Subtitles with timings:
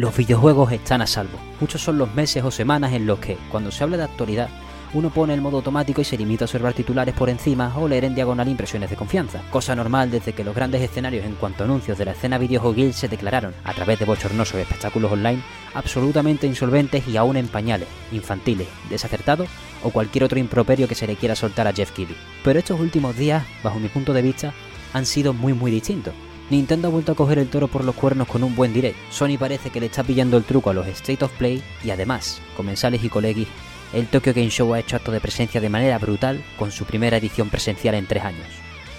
[0.00, 1.38] Los videojuegos están a salvo.
[1.60, 4.48] Muchos son los meses o semanas en los que, cuando se habla de actualidad,
[4.94, 8.06] uno pone el modo automático y se limita a observar titulares por encima o leer
[8.06, 9.42] en diagonal impresiones de confianza.
[9.50, 12.94] Cosa normal desde que los grandes escenarios en cuanto a anuncios de la escena videojuegil
[12.94, 15.42] se declararon, a través de bochornosos espectáculos online,
[15.74, 19.50] absolutamente insolventes y aún en pañales, infantiles, desacertados
[19.84, 22.16] o cualquier otro improperio que se le quiera soltar a Jeff Keighley.
[22.42, 24.54] Pero estos últimos días, bajo mi punto de vista,
[24.94, 26.14] han sido muy muy distintos.
[26.50, 28.96] Nintendo ha vuelto a coger el toro por los cuernos con un buen direct.
[29.10, 32.42] Sony parece que le está pillando el truco a los State of Play y además,
[32.56, 33.46] comensales y colegis,
[33.92, 37.18] el Tokyo Game Show ha hecho acto de presencia de manera brutal con su primera
[37.18, 38.48] edición presencial en tres años.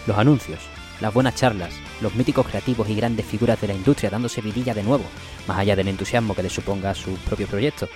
[0.07, 0.59] Los anuncios,
[1.01, 4.83] las buenas charlas, los míticos creativos y grandes figuras de la industria dándose vidilla de
[4.83, 5.03] nuevo,
[5.45, 7.89] más allá del entusiasmo que le suponga su propio proyecto,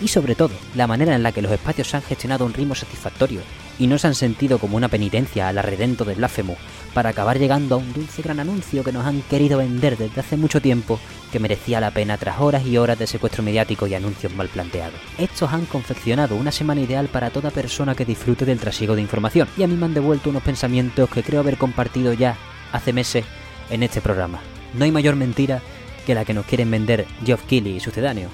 [0.00, 3.40] y sobre todo la manera en la que los espacios han gestionado un ritmo satisfactorio
[3.80, 6.58] y no se han sentido como una penitencia al arredento de Blasphemous
[6.92, 10.36] para acabar llegando a un dulce gran anuncio que nos han querido vender desde hace
[10.36, 11.00] mucho tiempo
[11.32, 15.00] que merecía la pena tras horas y horas de secuestro mediático y anuncios mal planteados.
[15.16, 19.48] Estos han confeccionado una semana ideal para toda persona que disfrute del trasiego de información
[19.56, 22.36] y a mí me han devuelto unos pensamientos que creo haber compartido ya
[22.72, 23.24] hace meses
[23.70, 24.40] en este programa.
[24.74, 25.62] No hay mayor mentira
[26.04, 28.30] que la que nos quieren vender Geoff Keighley y sucedáneos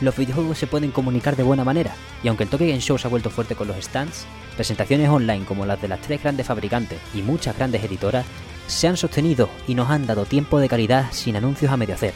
[0.00, 3.06] los videojuegos se pueden comunicar de buena manera, y aunque el Tokyo Game Show se
[3.06, 6.98] ha vuelto fuerte con los stands, presentaciones online como las de las tres grandes fabricantes
[7.14, 8.24] y muchas grandes editoras
[8.66, 12.14] se han sostenido y nos han dado tiempo de calidad sin anuncios a medio hacer,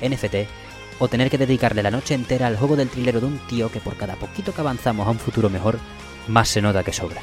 [0.00, 0.48] NFT,
[0.98, 3.80] o tener que dedicarle la noche entera al juego del trilero de un tío que
[3.80, 5.78] por cada poquito que avanzamos a un futuro mejor,
[6.28, 7.20] más se nota que sobra.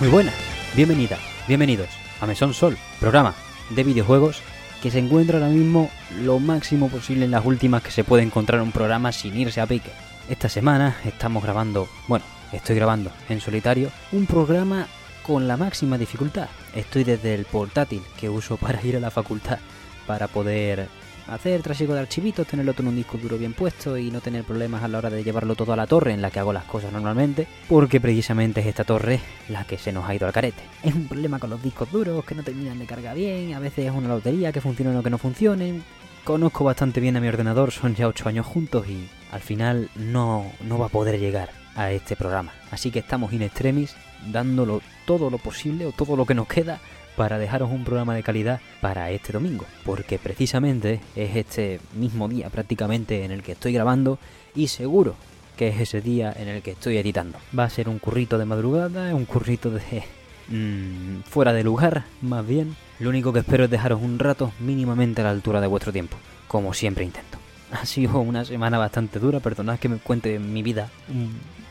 [0.00, 0.34] Muy buenas,
[0.74, 1.88] bienvenidas, bienvenidos
[2.22, 3.34] a Mesón Sol, programa
[3.68, 4.40] de videojuegos
[4.82, 5.90] que se encuentra ahora mismo
[6.22, 9.66] lo máximo posible en las últimas que se puede encontrar un programa sin irse a
[9.66, 9.90] pique.
[10.30, 14.86] Esta semana estamos grabando, bueno, estoy grabando en solitario un programa
[15.22, 16.48] con la máxima dificultad.
[16.74, 19.58] Estoy desde el portátil que uso para ir a la facultad
[20.06, 20.88] para poder
[21.28, 24.44] hacer trasiego de archivitos, tenerlo todo en un disco duro bien puesto y no tener
[24.44, 26.64] problemas a la hora de llevarlo todo a la torre en la que hago las
[26.64, 30.62] cosas normalmente, porque precisamente es esta torre la que se nos ha ido al carete.
[30.82, 33.86] Es un problema con los discos duros que no terminan de cargar bien, a veces
[33.86, 35.80] es una lotería que funciona o que no funcione.
[36.24, 40.52] Conozco bastante bien a mi ordenador, son ya 8 años juntos y al final no,
[40.60, 42.52] no va a poder llegar a este programa.
[42.70, 43.94] Así que estamos in extremis
[44.30, 46.78] dándolo todo lo posible o todo lo que nos queda
[47.20, 52.48] para dejaros un programa de calidad para este domingo, porque precisamente es este mismo día
[52.48, 54.18] prácticamente en el que estoy grabando
[54.54, 55.16] y seguro
[55.54, 57.36] que es ese día en el que estoy editando.
[57.56, 60.02] Va a ser un currito de madrugada, un currito de
[60.48, 62.74] mmm, fuera de lugar, más bien.
[62.98, 66.16] Lo único que espero es dejaros un rato mínimamente a la altura de vuestro tiempo,
[66.48, 67.39] como siempre intento.
[67.80, 70.90] Ha sido una semana bastante dura, perdonad que me cuente mi vida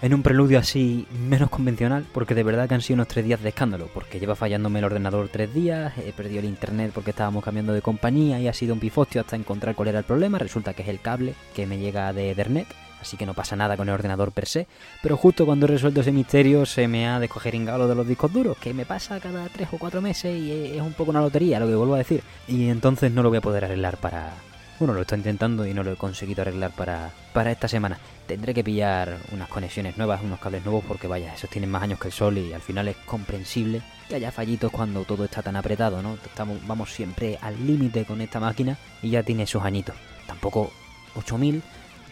[0.02, 3.42] en un preludio así menos convencional, porque de verdad que han sido unos tres días
[3.42, 7.44] de escándalo, porque lleva fallándome el ordenador tres días, he perdido el internet porque estábamos
[7.44, 10.74] cambiando de compañía y ha sido un pifostio hasta encontrar cuál era el problema, resulta
[10.74, 12.68] que es el cable que me llega de Ethernet,
[13.02, 14.68] así que no pasa nada con el ordenador per se,
[15.02, 18.32] pero justo cuando he resuelto ese misterio se me ha descogeringado lo de los discos
[18.32, 21.60] duros, que me pasa cada tres o cuatro meses y es un poco una lotería,
[21.60, 24.34] lo que vuelvo a decir, y entonces no lo voy a poder arreglar para,
[24.80, 28.00] bueno, lo estoy intentando y no lo he conseguido arreglar para, para esta semana.
[28.26, 32.00] Tendré que pillar unas conexiones nuevas, unos cables nuevos, porque vaya, esos tienen más años
[32.00, 35.56] que el sol y al final es comprensible que haya fallitos cuando todo está tan
[35.56, 36.16] apretado, ¿no?
[36.26, 39.96] Estamos, vamos siempre al límite con esta máquina y ya tiene sus añitos.
[40.26, 40.72] Tampoco
[41.16, 41.62] 8000,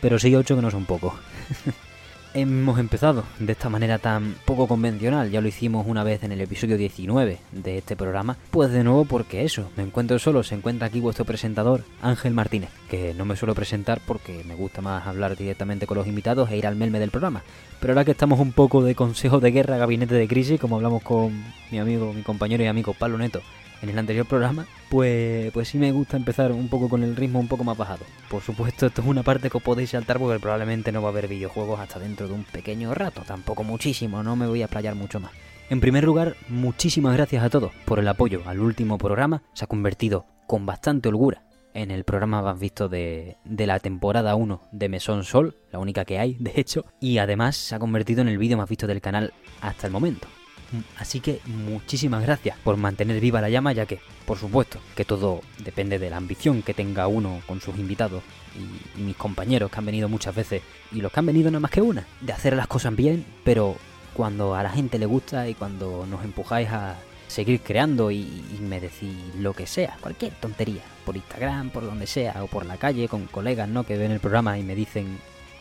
[0.01, 1.17] pero sí 8 que no son poco.
[2.37, 6.39] hemos empezado de esta manera tan poco convencional, ya lo hicimos una vez en el
[6.41, 10.85] episodio 19 de este programa, pues de nuevo porque eso, me encuentro solo, se encuentra
[10.85, 15.35] aquí vuestro presentador, Ángel Martínez, que no me suelo presentar porque me gusta más hablar
[15.35, 17.41] directamente con los invitados e ir al melme del programa,
[17.79, 21.01] pero ahora que estamos un poco de consejo de guerra, gabinete de crisis, como hablamos
[21.01, 23.41] con mi amigo, mi compañero y amigo Pablo Neto,
[23.81, 27.39] en el anterior programa, pues, pues sí me gusta empezar un poco con el ritmo
[27.39, 28.05] un poco más bajado.
[28.29, 31.11] Por supuesto, esto es una parte que os podéis saltar porque probablemente no va a
[31.11, 34.95] haber videojuegos hasta dentro de un pequeño rato, tampoco muchísimo, no me voy a playar
[34.95, 35.31] mucho más.
[35.69, 39.67] En primer lugar, muchísimas gracias a todos por el apoyo al último programa, se ha
[39.67, 41.43] convertido con bastante holgura
[41.73, 46.05] en el programa más visto de, de, la temporada 1 de Mesón Sol, la única
[46.05, 49.01] que hay, de hecho, y además se ha convertido en el vídeo más visto del
[49.01, 50.27] canal hasta el momento.
[50.97, 55.41] Así que muchísimas gracias por mantener viva la llama, ya que, por supuesto, que todo
[55.59, 58.23] depende de la ambición que tenga uno con sus invitados
[58.55, 60.61] y, mis compañeros que han venido muchas veces
[60.91, 63.77] y los que han venido no más que una, de hacer las cosas bien, pero
[64.13, 66.97] cuando a la gente le gusta y cuando nos empujáis a,
[67.27, 72.07] seguir creando y, y me decís lo que sea, cualquier tontería, por Instagram, por donde
[72.07, 73.85] sea, o por la calle, con colegas, ¿no?
[73.85, 75.19] Que ven el programa y me dicen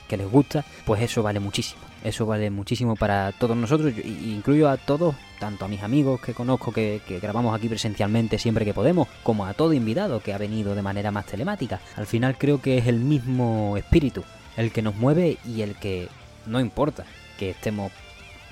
[0.08, 1.80] que les gusta, pues eso vale muchísimo.
[2.04, 6.34] Eso vale muchísimo para todos nosotros, yo- incluyo a todos, tanto a mis amigos que
[6.34, 10.38] conozco que, que grabamos aquí presencialmente siempre que podemos, como a todo invitado que ha
[10.38, 11.80] venido de manera más telemática.
[11.96, 14.22] Al final creo que es el mismo espíritu
[14.56, 16.08] el que nos mueve y el que
[16.46, 17.04] no importa
[17.38, 17.90] que estemos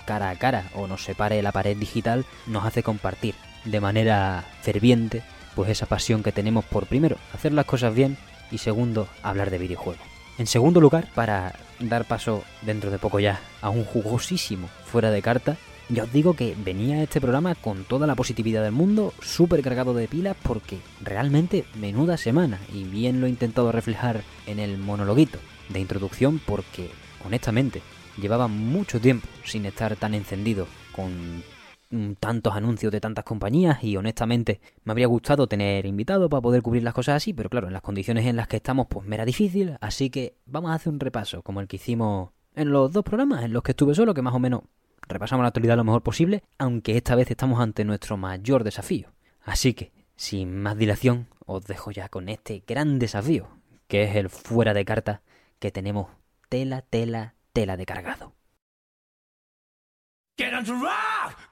[0.05, 3.35] cara a cara o nos separe la pared digital, nos hace compartir
[3.65, 5.23] de manera ferviente
[5.55, 8.19] pues esa pasión que tenemos por primero hacer las cosas bien
[8.51, 10.14] y segundo hablar de videojuegos.
[10.37, 15.23] En segundo lugar, para dar paso dentro de poco ya a un jugosísimo fuera de
[15.23, 15.57] carta,
[15.89, 19.95] ya os digo que venía este programa con toda la positividad del mundo, súper cargado
[19.95, 25.39] de pilas, porque realmente menuda semana, y bien lo he intentado reflejar en el monologuito
[25.69, 26.91] de introducción, porque
[27.25, 27.83] honestamente
[28.21, 31.45] llevaba mucho tiempo sin estar tan encendido con
[32.19, 36.83] tantos anuncios de tantas compañías y honestamente me habría gustado tener invitado para poder cubrir
[36.83, 39.25] las cosas así, pero claro, en las condiciones en las que estamos pues me era
[39.25, 43.05] difícil, así que vamos a hacer un repaso como el que hicimos en los dos
[43.05, 44.63] programas en los que estuve solo, que más o menos
[45.09, 49.13] repasamos la actualidad lo mejor posible, aunque esta vez estamos ante nuestro mayor desafío.
[49.43, 53.49] Así que, sin más dilación, os dejo ya con este gran desafío,
[53.89, 55.23] que es el fuera de carta
[55.59, 56.09] que tenemos
[56.49, 58.33] tela, tela, tela de cargado.
[60.37, 61.44] Get on to rock,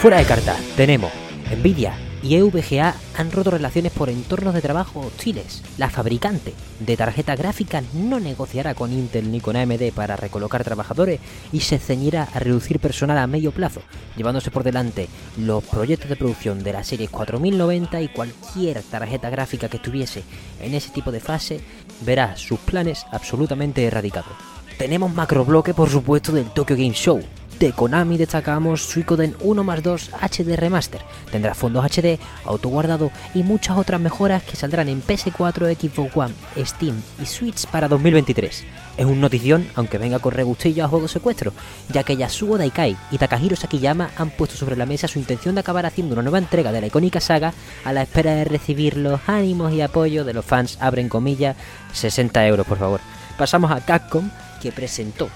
[0.00, 1.10] Fuera de carta, tenemos
[1.50, 5.62] Nvidia y EVGA han roto relaciones por entornos de trabajo hostiles.
[5.78, 11.20] La fabricante de tarjeta gráfica no negociará con Intel ni con AMD para recolocar trabajadores
[11.52, 13.80] y se ceñirá a reducir personal a medio plazo,
[14.14, 15.08] llevándose por delante
[15.38, 20.22] los proyectos de producción de la serie 4090 y cualquier tarjeta gráfica que estuviese
[20.60, 21.62] en ese tipo de fase
[22.02, 24.57] verá sus planes absolutamente erradicados.
[24.78, 27.20] Tenemos macrobloque, por supuesto, del Tokyo Game Show.
[27.58, 31.00] De Konami destacamos Suikoden 1 más 2 HD Remaster.
[31.32, 36.34] Tendrá fondos HD, autoguardado y muchas otras mejoras que saldrán en PS4, Xbox One,
[36.64, 38.64] Steam y Switch para 2023.
[38.96, 41.52] Es un notición, aunque venga con regustillo a juego secuestro,
[41.92, 45.62] ya que Yasuo Daikai y Takahiro Sakiyama han puesto sobre la mesa su intención de
[45.62, 47.52] acabar haciendo una nueva entrega de la icónica saga
[47.84, 51.56] a la espera de recibir los ánimos y apoyo de los fans, abren comillas,
[51.94, 53.00] 60 euros por favor.
[53.36, 55.28] Pasamos a Capcom, que presentó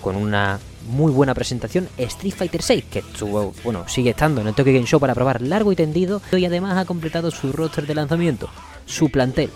[0.00, 4.54] con una muy buena presentación Street Fighter 6, que estuvo, bueno, sigue estando en el
[4.54, 7.94] Tokyo Game Show para probar largo y tendido y además ha completado su roster de
[7.94, 8.48] lanzamiento.
[8.86, 9.50] Su plantel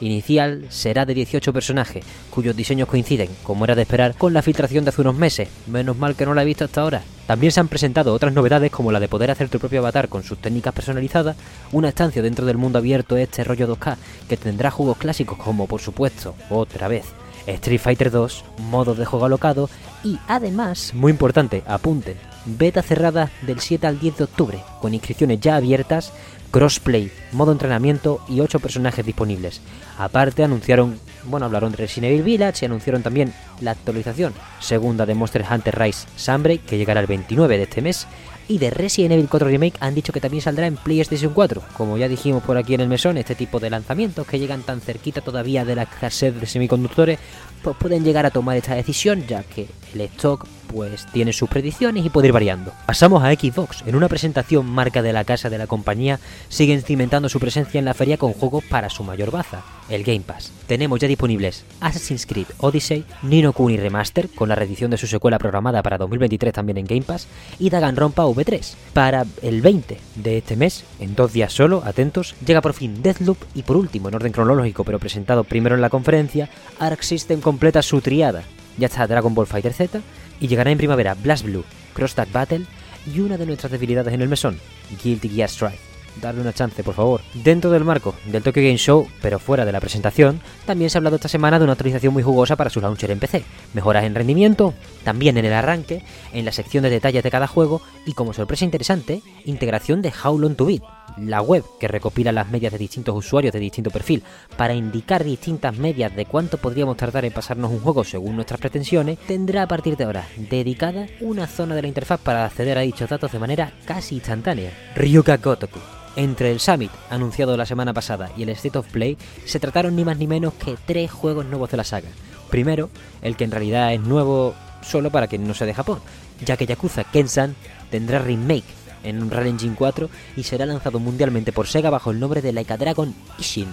[0.00, 4.84] inicial será de 18 personajes, cuyos diseños coinciden, como era de esperar, con la filtración
[4.84, 5.48] de hace unos meses.
[5.66, 7.02] Menos mal que no la he visto hasta ahora.
[7.26, 10.22] También se han presentado otras novedades como la de poder hacer tu propio avatar con
[10.22, 11.36] sus técnicas personalizadas,
[11.72, 13.96] una estancia dentro del mundo abierto este rollo 2K
[14.28, 17.06] que tendrá juegos clásicos como por supuesto, otra vez,
[17.46, 19.70] Street Fighter 2, modos de juego alocado
[20.04, 25.40] y además, muy importante, apunten, beta cerrada del 7 al 10 de octubre, con inscripciones
[25.40, 26.12] ya abiertas,
[26.50, 29.60] crossplay, modo entrenamiento y 8 personajes disponibles.
[29.98, 35.14] Aparte anunciaron, bueno, hablaron de Resident Evil Village y anunciaron también la actualización segunda de
[35.14, 38.06] Monster Hunter Rise Sunbreak que llegará el 29 de este mes
[38.48, 41.62] y de Resident Evil 4 Remake han dicho que también saldrá en PlayStation 4.
[41.76, 44.80] Como ya dijimos por aquí en el mesón, este tipo de lanzamientos que llegan tan
[44.80, 47.18] cerquita todavía de la escasez de semiconductores,
[47.62, 52.04] pues pueden llegar a tomar esta decisión ya que el stock pues tiene sus predicciones
[52.04, 52.72] y puede ir variando.
[52.86, 53.82] Pasamos a Xbox.
[53.86, 57.84] En una presentación marca de la casa de la compañía, siguen cimentando su presencia en
[57.84, 60.52] la feria con juegos para su mayor baza, el Game Pass.
[60.66, 65.38] Tenemos ya disponibles Assassin's Creed Odyssey, Nino Kuni Remaster, con la reedición de su secuela
[65.38, 68.74] programada para 2023 también en Game Pass, y Danganronpa V3.
[68.92, 73.38] Para el 20 de este mes, en dos días solo, atentos, llega por fin Deathloop
[73.54, 77.82] y por último, en orden cronológico pero presentado primero en la conferencia, Arc System completa
[77.82, 78.42] su triada.
[78.78, 80.00] Ya está Dragon Ball Fighter Z
[80.40, 81.64] y llegará en primavera Blast Blue,
[81.94, 82.66] Cross Tag Battle
[83.12, 84.58] y una de nuestras debilidades en el mesón,
[85.02, 85.78] Guilty Gear Strive.
[86.20, 87.20] Darle una chance, por favor.
[87.34, 91.00] Dentro del marco del Tokyo Game Show, pero fuera de la presentación, también se ha
[91.00, 93.44] hablado esta semana de una actualización muy jugosa para su launcher en PC.
[93.74, 94.72] Mejoras en rendimiento,
[95.04, 96.02] también en el arranque,
[96.32, 100.38] en la sección de detalles de cada juego y como sorpresa interesante, integración de How
[100.38, 100.82] Long to Beat,
[101.16, 104.22] la web que recopila las medias de distintos usuarios de distinto perfil
[104.56, 109.18] para indicar distintas medias de cuánto podríamos tardar en pasarnos un juego según nuestras pretensiones,
[109.26, 113.08] tendrá a partir de ahora dedicada una zona de la interfaz para acceder a dichos
[113.08, 114.72] datos de manera casi instantánea.
[114.94, 115.78] Ryuga Gotoku.
[116.16, 120.04] Entre el Summit, anunciado la semana pasada, y el State of Play, se trataron ni
[120.04, 122.08] más ni menos que tres juegos nuevos de la saga.
[122.50, 122.88] Primero,
[123.20, 126.00] el que en realidad es nuevo solo para quien no sea de Japón,
[126.42, 127.54] ya que Yakuza Kensan
[127.90, 128.64] tendrá remake
[129.08, 132.76] en Unreal Engine 4 y será lanzado mundialmente por Sega bajo el nombre de Laika
[132.76, 133.68] Dragon Ishin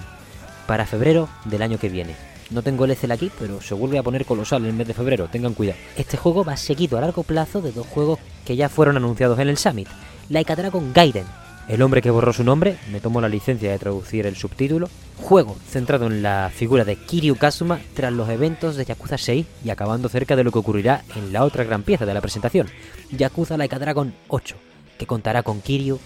[0.66, 2.14] para febrero del año que viene.
[2.50, 4.94] No tengo el Excel aquí, pero seguro voy a poner colosal en el mes de
[4.94, 5.78] febrero, tengan cuidado.
[5.96, 9.48] Este juego va seguido a largo plazo de dos juegos que ya fueron anunciados en
[9.48, 9.88] el Summit.
[10.28, 11.26] Like Dragon Gaiden,
[11.68, 15.56] el hombre que borró su nombre, me tomo la licencia de traducir el subtítulo, juego
[15.66, 20.08] centrado en la figura de Kiryu Kazuma tras los eventos de Yakuza 6 y acabando
[20.08, 22.68] cerca de lo que ocurrirá en la otra gran pieza de la presentación,
[23.10, 24.56] Yakuza Like Dragon 8,
[24.98, 25.98] que contará con Kiryu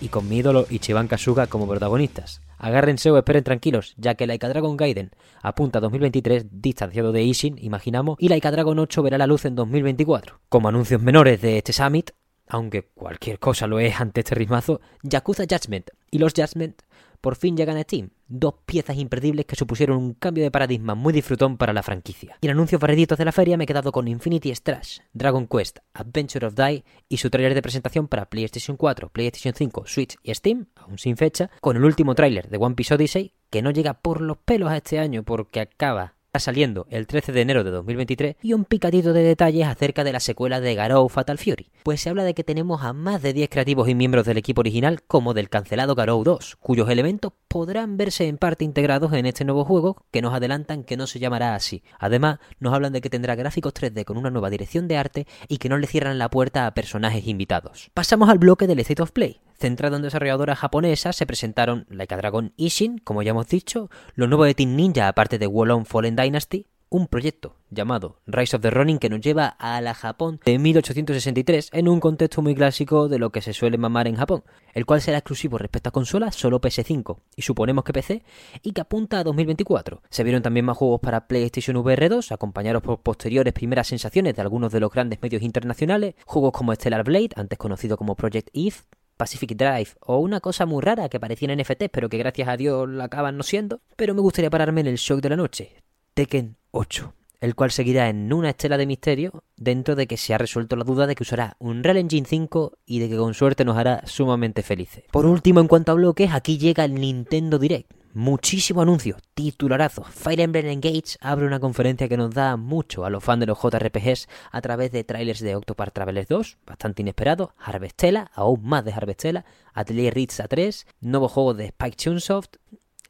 [0.00, 2.40] y con mi ídolo Ichiban Kasuga como protagonistas.
[2.58, 5.10] Agárrense o esperen tranquilos, ya que Laika Dragon Gaiden
[5.42, 9.54] apunta a 2023 distanciado de Ishin, imaginamos, y Laika Dragon 8 verá la luz en
[9.54, 10.40] 2024.
[10.48, 12.10] Como anuncios menores de este Summit,
[12.48, 16.82] aunque cualquier cosa lo es ante este ritmazo, Yakuza Judgment y los Judgment
[17.20, 21.12] por fin llegan a Steam, dos piezas imperdibles que supusieron un cambio de paradigma muy
[21.12, 22.36] disfrutón para la franquicia.
[22.40, 25.78] Y en anuncios barreditos de la feria me he quedado con Infinity Strash, Dragon Quest,
[25.94, 30.34] Adventure of Die y su tráiler de presentación para PlayStation 4, PlayStation 5, Switch y
[30.34, 33.94] Steam, aún sin fecha, con el último tráiler de One Piece Odyssey, que no llega
[33.94, 38.36] por los pelos a este año porque acaba saliendo el 13 de enero de 2023
[38.42, 41.70] y un picadito de detalles acerca de la secuela de Garou Fatal Fury.
[41.82, 44.60] Pues se habla de que tenemos a más de 10 creativos y miembros del equipo
[44.60, 49.44] original como del cancelado Garou 2, cuyos elementos podrán verse en parte integrados en este
[49.44, 51.82] nuevo juego que nos adelantan que no se llamará así.
[51.98, 55.58] Además, nos hablan de que tendrá gráficos 3D con una nueva dirección de arte y
[55.58, 57.90] que no le cierran la puerta a personajes invitados.
[57.94, 59.40] Pasamos al bloque del State of Play.
[59.60, 64.26] Centrado en desarrolladoras japonesas, se presentaron Like a Dragon Ishin, como ya hemos dicho, lo
[64.26, 68.70] nuevo de Team Ninja aparte de Wolong Fallen Dynasty, un proyecto llamado Rise of the
[68.70, 73.18] Ronin que nos lleva a la Japón de 1863 en un contexto muy clásico de
[73.18, 76.58] lo que se suele mamar en Japón, el cual será exclusivo respecto a consolas solo
[76.62, 78.22] PS5 y suponemos que PC
[78.62, 80.00] y que apunta a 2024.
[80.08, 84.40] Se vieron también más juegos para PlayStation VR 2, acompañados por posteriores primeras sensaciones de
[84.40, 88.76] algunos de los grandes medios internacionales, juegos como Stellar Blade, antes conocido como Project Eve,
[89.20, 92.56] Pacific Drive o una cosa muy rara que parecía en NFTs pero que gracias a
[92.56, 95.74] Dios la acaban no siendo, pero me gustaría pararme en el shock de la noche,
[96.14, 97.12] Tekken 8,
[97.42, 100.84] el cual seguirá en una estela de misterio dentro de que se ha resuelto la
[100.84, 104.06] duda de que usará un Real Engine 5 y de que con suerte nos hará
[104.06, 105.04] sumamente felices.
[105.10, 110.04] Por último, en cuanto a bloques, aquí llega el Nintendo Direct muchísimo anuncio, titularazo.
[110.04, 113.58] Fire Emblem Engage abre una conferencia que nos da mucho a los fans de los
[113.60, 118.92] JRPGs a través de trailers de Octopath Traveler 2, bastante inesperado, Harvestella, aún más de
[118.92, 122.56] Harvestella, Atelier Ritz A3, nuevo juego de Spike Chunsoft,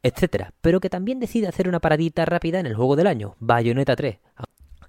[0.02, 3.96] etcétera, pero que también decide hacer una paradita rápida en el juego del año, Bayonetta
[3.96, 4.18] 3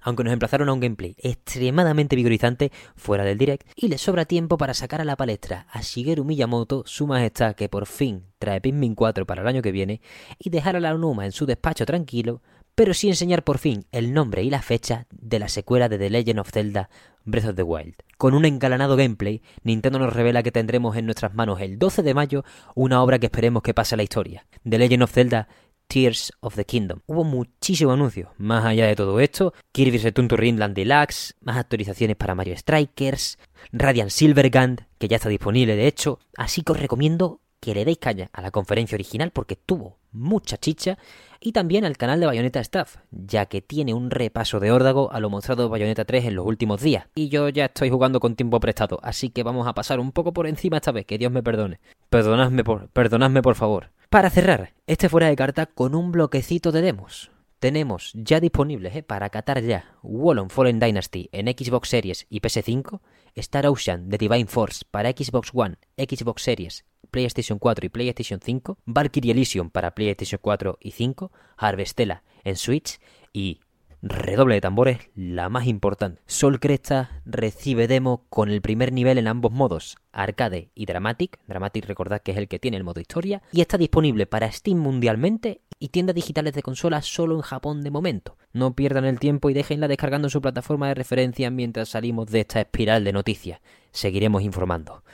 [0.02, 4.58] aunque nos emplazaron a un gameplay extremadamente vigorizante fuera del direct, y le sobra tiempo
[4.58, 8.94] para sacar a la palestra a Shigeru Miyamoto, su majestad que por fin trae Pikmin
[8.94, 10.00] 4 para el año que viene,
[10.38, 12.42] y dejar a la Numa en su despacho tranquilo,
[12.74, 16.10] pero sí enseñar por fin el nombre y la fecha de la secuela de The
[16.10, 16.88] Legend of Zelda
[17.24, 17.94] Breath of the Wild.
[18.16, 22.14] Con un engalanado gameplay, Nintendo nos revela que tendremos en nuestras manos el 12 de
[22.14, 22.44] mayo
[22.74, 24.46] una obra que esperemos que pase a la historia.
[24.68, 25.48] The Legend of Zelda
[25.92, 27.00] Tears of the Kingdom.
[27.04, 28.30] Hubo muchísimos anuncios.
[28.38, 33.38] Más allá de todo esto, Kirby's Return to Dreamland Deluxe, más actualizaciones para Mario Strikers,
[33.72, 36.18] Radiant Silvergun, que ya está disponible de hecho.
[36.38, 40.56] Así que os recomiendo que le deis caña a la conferencia original porque tuvo mucha
[40.56, 40.96] chicha
[41.40, 45.20] y también al canal de Bayonetta Staff, ya que tiene un repaso de órdago a
[45.20, 47.06] lo mostrado de Bayonetta 3 en los últimos días.
[47.14, 50.32] Y yo ya estoy jugando con tiempo prestado, así que vamos a pasar un poco
[50.32, 51.80] por encima esta vez, que Dios me perdone.
[52.08, 53.90] Perdonadme por, perdonadme por favor.
[54.12, 57.30] Para cerrar, este fuera de carta con un bloquecito de demos.
[57.58, 59.96] Tenemos ya disponibles eh, para catar ya.
[60.02, 63.00] Wallon Fallen Dynasty en Xbox Series y PS5,
[63.36, 68.76] Star Ocean de Divine Force para Xbox One, Xbox Series, PlayStation 4 y PlayStation 5,
[68.84, 73.00] Valkyrie Elysium para PlayStation 4 y 5, Harvestella en Switch
[73.32, 73.60] y
[74.02, 76.20] redoble de tambores, la más importante.
[76.26, 81.38] Sol Cresta recibe demo con el primer nivel en ambos modos, arcade y dramatic.
[81.46, 84.78] Dramatic recordad que es el que tiene el modo historia y está disponible para Steam
[84.78, 88.36] mundialmente y tiendas digitales de consolas solo en Japón de momento.
[88.52, 92.40] No pierdan el tiempo y déjenla descargando en su plataforma de referencia mientras salimos de
[92.40, 93.60] esta espiral de noticias.
[93.92, 95.04] Seguiremos informando.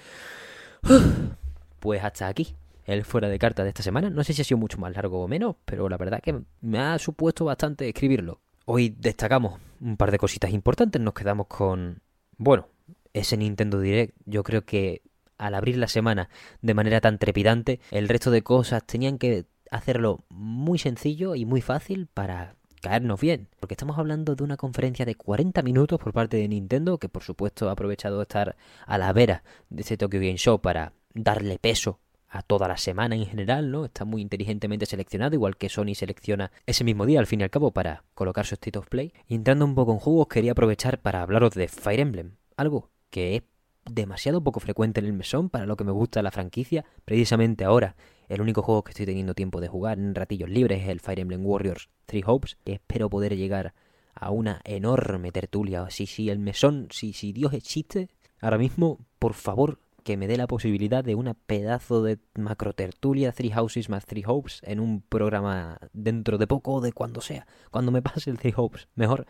[1.80, 4.09] Pues hasta aquí el fuera de carta de esta semana.
[4.09, 6.78] No sé si ha sido mucho más largo o menos, pero la verdad que me
[6.78, 8.40] ha supuesto bastante escribirlo.
[8.70, 11.00] Hoy destacamos un par de cositas importantes.
[11.00, 12.02] Nos quedamos con,
[12.37, 12.68] bueno,
[13.14, 14.14] ese Nintendo Direct.
[14.26, 15.00] Yo creo que
[15.38, 16.28] al abrir la semana
[16.60, 21.62] de manera tan trepidante, el resto de cosas tenían que hacerlo muy sencillo y muy
[21.62, 23.48] fácil para caernos bien.
[23.58, 27.22] Porque estamos hablando de una conferencia de 40 minutos por parte de Nintendo, que por
[27.22, 32.00] supuesto ha aprovechado estar a la vera de ese Tokyo Game Show para darle peso
[32.28, 33.85] a toda la semana en general, ¿no?
[33.85, 37.50] Está muy inteligentemente seleccionado, igual que Sony selecciona ese mismo día, al fin y al
[37.50, 39.12] cabo, para colocar su State of Play.
[39.26, 43.37] Y entrando un poco en juegos, quería aprovechar para hablaros de Fire Emblem, algo que
[43.37, 43.42] es
[43.90, 47.97] demasiado poco frecuente en el mesón para lo que me gusta la franquicia, precisamente ahora,
[48.28, 51.20] El único juego que estoy teniendo tiempo de jugar en ratillos libres es el Fire
[51.20, 52.58] Emblem Warriors Three Hopes.
[52.66, 53.73] Espero poder llegar
[54.14, 55.88] a una enorme tertulia.
[55.88, 60.46] Si, el mesón, si, si Dios existe, ahora mismo, por favor, que me dé la
[60.46, 65.78] posibilidad de una pedazo de macro tertulia Three Houses más Three Hopes en un programa
[65.92, 67.46] dentro de poco o de cuando sea.
[67.70, 69.26] Cuando me pase el Three Hopes, mejor.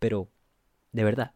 [0.00, 0.28] Pero,
[0.90, 1.34] de verdad,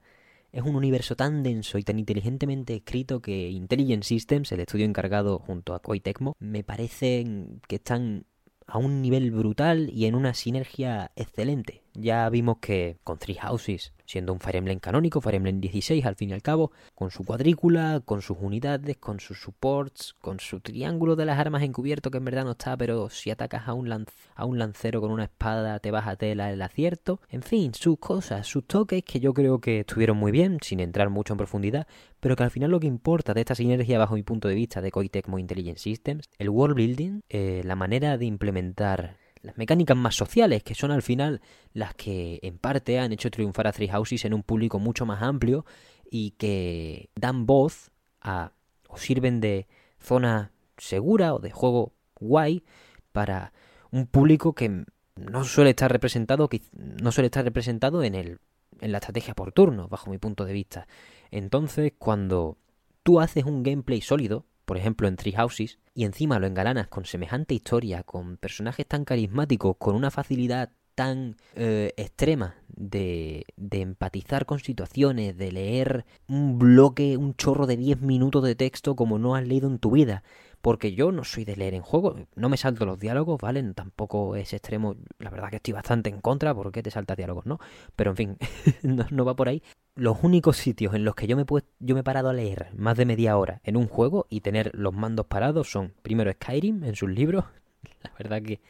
[0.51, 5.39] es un universo tan denso y tan inteligentemente escrito que Intelligent Systems, el estudio encargado
[5.39, 8.27] junto a Koei Tecmo, me parecen que están
[8.67, 11.85] a un nivel brutal y en una sinergia excelente.
[11.95, 16.15] Ya vimos que con Three Houses, siendo un Fire Emblem canónico, Fire Emblem 16 al
[16.15, 20.61] fin y al cabo, con su cuadrícula, con sus unidades, con sus supports, con su
[20.61, 23.91] triángulo de las armas encubierto que en verdad no está, pero si atacas a un,
[23.91, 27.21] a un lancero con una espada te vas a tela el acierto.
[27.29, 31.11] En fin, sus cosas, sus toques que yo creo que estuvieron muy bien, sin entrar
[31.11, 31.87] mucho en profundidad,
[32.21, 34.81] pero que al final lo que importa de esta sinergia bajo mi punto de vista
[34.81, 39.97] de Koei Tecmo Intelligent Systems, el world building, eh, la manera de implementar las mecánicas
[39.97, 41.41] más sociales, que son al final
[41.73, 45.23] las que en parte han hecho triunfar a Three Houses en un público mucho más
[45.23, 45.65] amplio
[46.11, 48.53] y que dan voz a
[48.89, 49.67] o sirven de
[49.99, 52.65] zona segura o de juego guay
[53.13, 53.53] para
[53.91, 54.85] un público que
[55.17, 58.41] no suele estar representado que no suele estar representado en el
[58.81, 60.87] en la estrategia por turno bajo mi punto de vista.
[61.31, 62.57] Entonces cuando
[63.03, 67.05] tú haces un gameplay sólido por ejemplo en Three Houses, y encima lo engalanas con
[67.05, 74.47] semejante historia, con personajes tan carismáticos, con una facilidad tan eh, extrema de, de, empatizar
[74.47, 79.35] con situaciones, de leer un bloque, un chorro de 10 minutos de texto como no
[79.35, 80.23] has leído en tu vida,
[80.61, 83.63] porque yo no soy de leer en juego, no me salto los diálogos, ¿vale?
[83.75, 87.59] Tampoco es extremo, la verdad que estoy bastante en contra, porque te saltas diálogos, no?
[87.97, 88.39] Pero en fin,
[88.83, 89.63] no, va por ahí.
[90.01, 91.45] Los únicos sitios en los que yo me,
[91.79, 94.71] yo me he parado a leer más de media hora en un juego y tener
[94.73, 97.45] los mandos parados son, primero Skyrim en sus libros,
[98.03, 98.63] la verdad que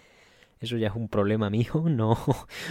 [0.58, 2.18] eso ya es un problema mío, no,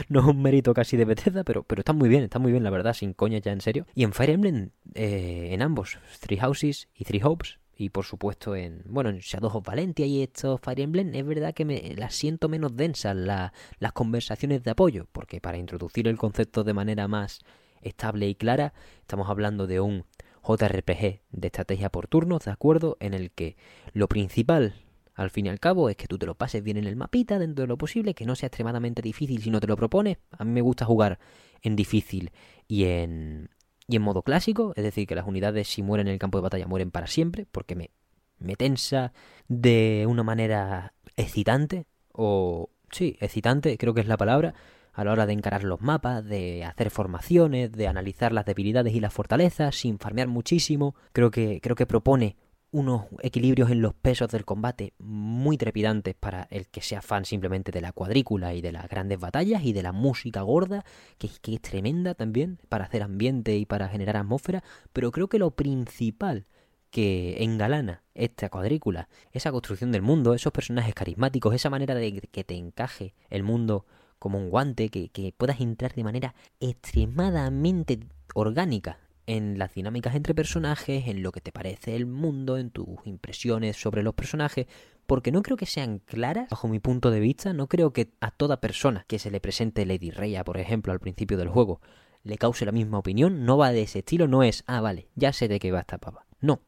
[0.09, 2.65] no es un mérito casi de Bethesda, pero, pero está muy bien, está muy bien,
[2.65, 3.85] la verdad, sin coña ya en serio.
[3.95, 8.57] Y en Fire Emblem, eh, en ambos, Three Houses y Three Hopes, y por supuesto
[8.57, 12.13] en bueno en Shadow of Valentia y estos Fire Emblem es verdad que me las
[12.13, 17.39] siento menos densas las conversaciones de apoyo porque para introducir el concepto de manera más
[17.81, 18.73] estable y clara.
[19.01, 20.05] Estamos hablando de un
[20.47, 23.57] JRPG de estrategia por turnos de acuerdo en el que
[23.93, 24.73] lo principal
[25.15, 27.39] al fin y al cabo es que tú te lo pases bien en el mapita
[27.39, 30.17] dentro de lo posible que no sea extremadamente difícil si no te lo propones.
[30.31, 31.19] A mí me gusta jugar
[31.61, 32.31] en difícil
[32.67, 33.49] y en
[33.89, 36.43] y en modo clásico, es decir, que las unidades si mueren en el campo de
[36.43, 37.89] batalla mueren para siempre, porque me,
[38.37, 39.13] me tensa
[39.47, 44.53] de una manera excitante, o sí, excitante, creo que es la palabra,
[44.93, 48.99] a la hora de encarar los mapas, de hacer formaciones, de analizar las debilidades y
[48.99, 50.95] las fortalezas, sin farmear muchísimo.
[51.13, 52.35] Creo que, creo que propone
[52.71, 57.71] unos equilibrios en los pesos del combate muy trepidantes para el que sea fan simplemente
[57.71, 60.85] de la cuadrícula y de las grandes batallas y de la música gorda,
[61.17, 65.51] que, es tremenda también para hacer ambiente y para generar atmósfera, pero creo que lo
[65.51, 66.45] principal
[66.91, 72.43] que engalana esta cuadrícula, esa construcción del mundo, esos personajes carismáticos, esa manera de que
[72.43, 73.85] te encaje el mundo
[74.19, 77.99] como un guante, que, que puedas entrar de manera extremadamente
[78.35, 82.87] orgánica en las dinámicas entre personajes, en lo que te parece el mundo, en tus
[83.05, 84.65] impresiones sobre los personajes,
[85.05, 88.31] porque no creo que sean claras, bajo mi punto de vista, no creo que a
[88.31, 91.79] toda persona que se le presente Lady Rhea, por ejemplo, al principio del juego,
[92.23, 95.31] le cause la misma opinión, no va de ese estilo, no es, ah, vale, ya
[95.31, 96.25] sé de qué va esta papa.
[96.41, 96.61] No.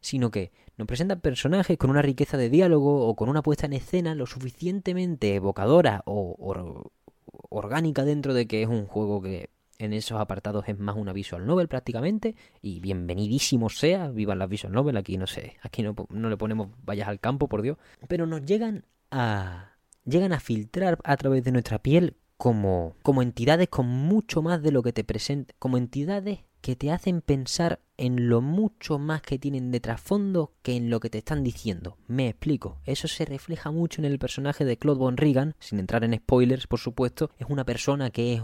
[0.00, 3.72] Sino que nos presentan personajes con una riqueza de diálogo o con una puesta en
[3.72, 6.36] escena lo suficientemente evocadora o
[7.48, 11.46] orgánica dentro de que es un juego que en esos apartados es más una visual
[11.46, 12.34] novel prácticamente.
[12.62, 16.68] Y bienvenidísimo sea, vivan las visual novel, aquí no sé, aquí no, no, le ponemos
[16.84, 19.72] vayas al campo, por Dios, pero nos llegan a
[20.04, 24.70] llegan a filtrar a través de nuestra piel como como entidades con mucho más de
[24.70, 29.38] lo que te presentan, como entidades que te hacen pensar en lo mucho más que
[29.38, 31.96] tienen de trasfondo que en lo que te están diciendo.
[32.08, 32.80] Me explico.
[32.84, 36.66] Eso se refleja mucho en el personaje de Claude Von Regan, sin entrar en spoilers,
[36.66, 37.30] por supuesto.
[37.38, 38.42] Es una persona que es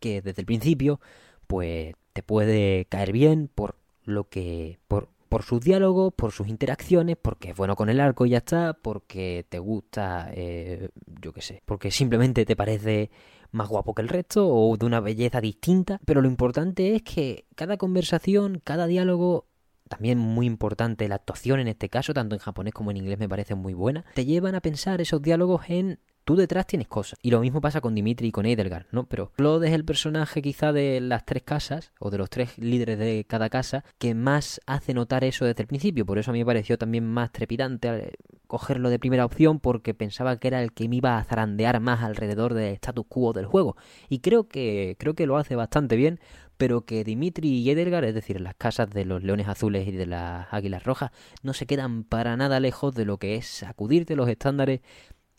[0.00, 0.98] que desde el principio
[1.46, 7.16] pues te puede caer bien por lo que por, por sus diálogos, por sus interacciones,
[7.16, 10.88] porque es bueno con el arco y ya está, porque te gusta, eh,
[11.20, 13.12] yo qué sé, porque simplemente te parece
[13.52, 17.46] más guapo que el resto o de una belleza distinta, pero lo importante es que
[17.54, 19.46] cada conversación, cada diálogo,
[19.88, 23.28] también muy importante la actuación en este caso, tanto en japonés como en inglés me
[23.28, 27.18] parece muy buena, te llevan a pensar esos diálogos en tú detrás tienes cosas.
[27.22, 29.06] Y lo mismo pasa con Dimitri y con Edelgard, ¿no?
[29.06, 32.98] Pero Claude es el personaje quizá de las tres casas, o de los tres líderes
[32.98, 36.06] de cada casa, que más hace notar eso desde el principio.
[36.06, 38.12] Por eso a mí me pareció también más trepidante eh,
[38.46, 42.02] cogerlo de primera opción, porque pensaba que era el que me iba a zarandear más
[42.02, 43.76] alrededor del status quo del juego.
[44.08, 46.20] Y creo que, creo que lo hace bastante bien,
[46.56, 50.06] pero que Dimitri y Edelgar, es decir, las casas de los leones azules y de
[50.06, 51.10] las águilas rojas,
[51.42, 54.80] no se quedan para nada lejos de lo que es sacudirte los estándares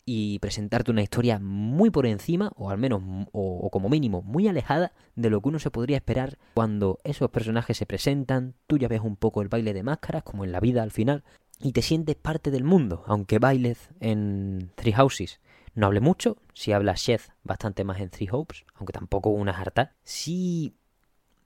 [0.06, 4.92] y presentarte una historia muy por encima, o al menos, o, como mínimo, muy alejada
[5.14, 9.00] de lo que uno se podría esperar cuando esos personajes se presentan, tú ya ves
[9.00, 11.24] un poco el baile de máscaras, como en la vida al final,
[11.60, 15.40] y te sientes parte del mundo, aunque bailes en Three Houses.
[15.74, 19.94] No hable mucho, si habla Seth bastante más en Three Hopes, aunque tampoco una harta.
[20.04, 20.74] Si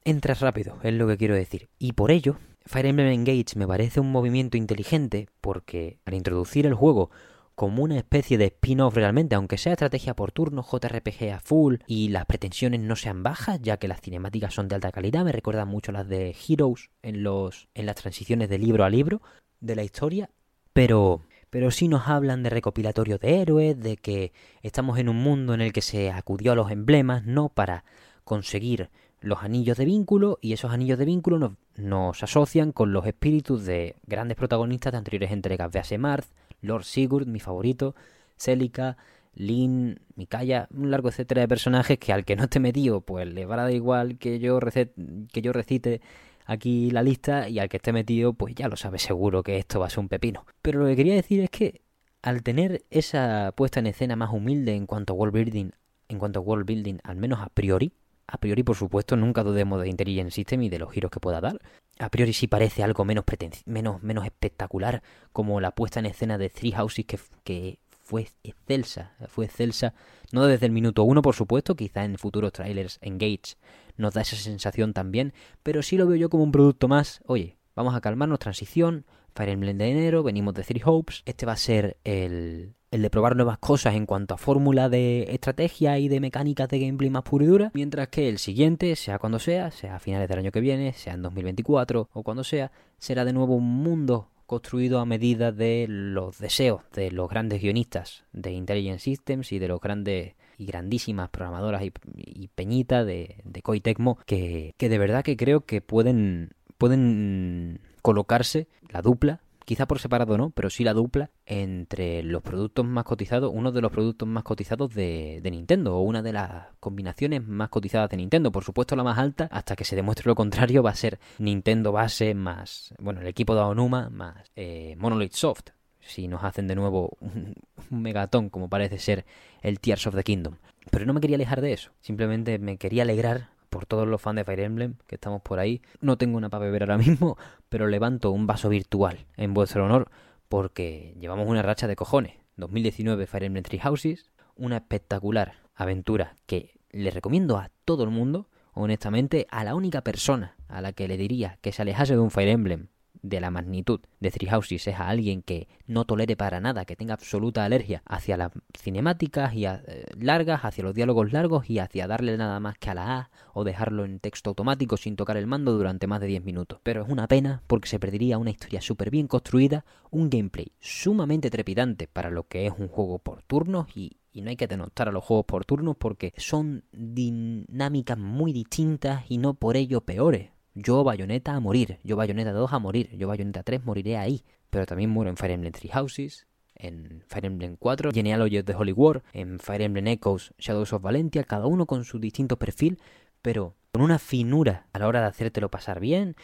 [0.04, 1.68] entras rápido, es lo que quiero decir.
[1.78, 6.74] Y por ello, Fire Emblem Engage me parece un movimiento inteligente porque al introducir el
[6.74, 7.10] juego
[7.58, 12.08] como una especie de spin-off realmente, aunque sea estrategia por turno, JRPG a full y
[12.10, 15.66] las pretensiones no sean bajas, ya que las cinemáticas son de alta calidad, me recuerdan
[15.66, 19.22] mucho las de Heroes en los en las transiciones de libro a libro
[19.58, 20.30] de la historia,
[20.72, 25.52] pero pero sí nos hablan de recopilatorio de héroes, de que estamos en un mundo
[25.52, 27.82] en el que se acudió a los emblemas no para
[28.22, 28.88] conseguir
[29.20, 33.64] los anillos de vínculo y esos anillos de vínculo nos, nos asocian con los espíritus
[33.64, 36.28] de grandes protagonistas de anteriores entregas de Asemarth,
[36.60, 37.94] Lord Sigurd, mi favorito,
[38.36, 38.96] Celica,
[39.34, 43.46] Lin, Mikaya, un largo etcétera de personajes que al que no esté metido, pues le
[43.46, 46.00] va a dar igual que yo, que yo recite
[46.44, 49.78] aquí la lista y al que esté metido, pues ya lo sabe seguro que esto
[49.80, 50.44] va a ser un pepino.
[50.62, 51.82] Pero lo que quería decir es que
[52.22, 55.70] al tener esa puesta en escena más humilde en cuanto a world building,
[56.08, 57.92] en cuanto a world building, al menos a priori,
[58.28, 61.40] a priori por supuesto nunca dudemos de Intelligent System y de los giros que pueda
[61.40, 61.58] dar,
[61.98, 63.24] a priori sí parece algo menos,
[63.66, 69.12] menos, menos espectacular, como la puesta en escena de Three Houses que, que fue excelsa,
[69.28, 69.94] fue excelsa,
[70.30, 73.56] no desde el minuto uno, por supuesto, quizá en futuros trailers Engage
[73.96, 77.56] nos da esa sensación también, pero sí lo veo yo como un producto más, oye,
[77.74, 81.56] vamos a calmarnos, transición, Fire Emblem de enero, venimos de Three Hopes, este va a
[81.56, 86.20] ser el, el de probar nuevas cosas en cuanto a fórmula de estrategia y de
[86.20, 89.96] mecánicas de gameplay más pura y dura, mientras que el siguiente, sea cuando sea, sea
[89.96, 93.54] a finales del año que viene, sea en 2024 o cuando sea, será de nuevo
[93.56, 99.52] un mundo construido a medida de los deseos de los grandes guionistas de Intelligent Systems
[99.52, 104.98] y de los grandes y grandísimas programadoras y, peñitas de, de Tecmo que, que de
[104.98, 110.82] verdad que creo que pueden, pueden colocarse la dupla quizá por separado no, pero sí
[110.82, 115.94] la dupla entre los productos más cotizados, uno de los productos más cotizados de, Nintendo,
[115.94, 118.50] o una de las combinaciones más cotizadas de Nintendo.
[118.50, 121.92] Por supuesto, la más alta, hasta que se demuestre lo contrario, va a ser Nintendo
[121.92, 125.68] base más, bueno, el equipo de Aonuma más eh, Monolith Soft.
[126.00, 127.54] Si nos hacen de nuevo un,
[127.90, 129.26] un megatón, como parece ser
[129.60, 130.54] el Tears of the Kingdom.
[130.90, 131.90] Pero no me quería alejar de eso.
[132.00, 135.82] Simplemente me quería alegrar por todos los fans de Fire Emblem que estamos por ahí.
[136.00, 137.36] No tengo una para beber ahora mismo,
[137.68, 140.10] pero levanto un vaso virtual en vuestro honor
[140.48, 142.34] porque llevamos una racha de cojones.
[142.56, 148.48] 2019 Fire Emblem Three Houses, una espectacular aventura que le recomiendo a todo el mundo.
[148.72, 152.30] Honestamente, a la única persona a la que le diría que se alejase de un
[152.30, 152.88] Fire Emblem
[153.22, 156.96] de la magnitud de Three Houses es a alguien que no tolere para nada, que
[156.96, 162.06] tenga absoluta alergia hacia las cinemáticas y eh, largas, hacia los diálogos largos y hacia
[162.06, 165.46] darle nada más que a la A o dejarlo en texto automático sin tocar el
[165.46, 166.80] mando durante más de 10 minutos.
[166.82, 171.50] Pero es una pena porque se perdería una historia súper bien construida, un gameplay sumamente
[171.50, 175.08] trepidante para lo que es un juego por turnos y, y no hay que denostar
[175.08, 180.50] a los juegos por turnos porque son dinámicas muy distintas y no por ello peores.
[180.80, 184.44] Yo Bayonetta a morir, yo Bayonetta 2 a morir, yo Bayonetta 3 moriré ahí.
[184.70, 188.92] Pero también muero en Fire Emblem Three Houses, en Fire Emblem 4, Genealogy the Holy
[188.92, 193.00] War, en Fire Emblem Echoes, Shadows of Valentia, cada uno con su distinto perfil,
[193.42, 196.36] pero con una finura a la hora de hacértelo pasar bien,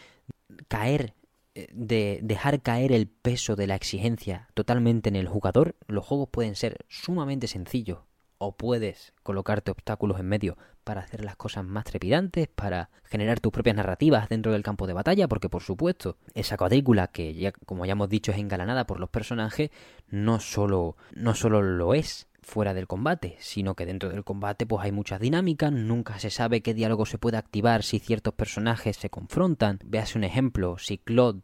[0.67, 1.15] caer
[1.55, 6.29] eh, de dejar caer el peso de la exigencia totalmente en el jugador, los juegos
[6.29, 7.99] pueden ser sumamente sencillos
[8.39, 13.53] o puedes colocarte obstáculos en medio para hacer las cosas más trepidantes, para generar tus
[13.53, 17.87] propias narrativas dentro del campo de batalla, porque por supuesto, esa cuadrícula que ya, como
[17.87, 19.71] ya hemos dicho, es engalanada por los personajes,
[20.09, 24.85] no solo, no solo lo es fuera del combate, sino que dentro del combate pues
[24.85, 29.11] hay muchas dinámicas, nunca se sabe qué diálogo se puede activar si ciertos personajes se
[29.11, 29.81] confrontan.
[29.85, 31.41] Veas un ejemplo, si Claude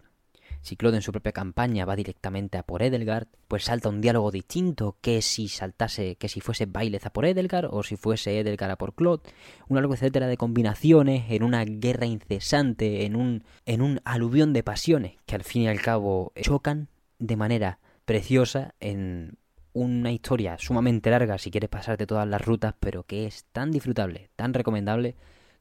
[0.63, 4.31] si Claude en su propia campaña va directamente a por Edelgard, pues salta un diálogo
[4.31, 8.73] distinto que si saltase, que si fuese Bailez a por Edelgard o si fuese Edelgard
[8.73, 9.23] a por Claude,
[9.69, 14.63] un largo etcétera de combinaciones en una guerra incesante, en un, en un aluvión de
[14.63, 19.39] pasiones que al fin y al cabo chocan de manera preciosa en
[19.73, 24.31] una historia sumamente larga si quieres pasarte todas las rutas, pero que es tan disfrutable,
[24.37, 25.15] tan recomendable,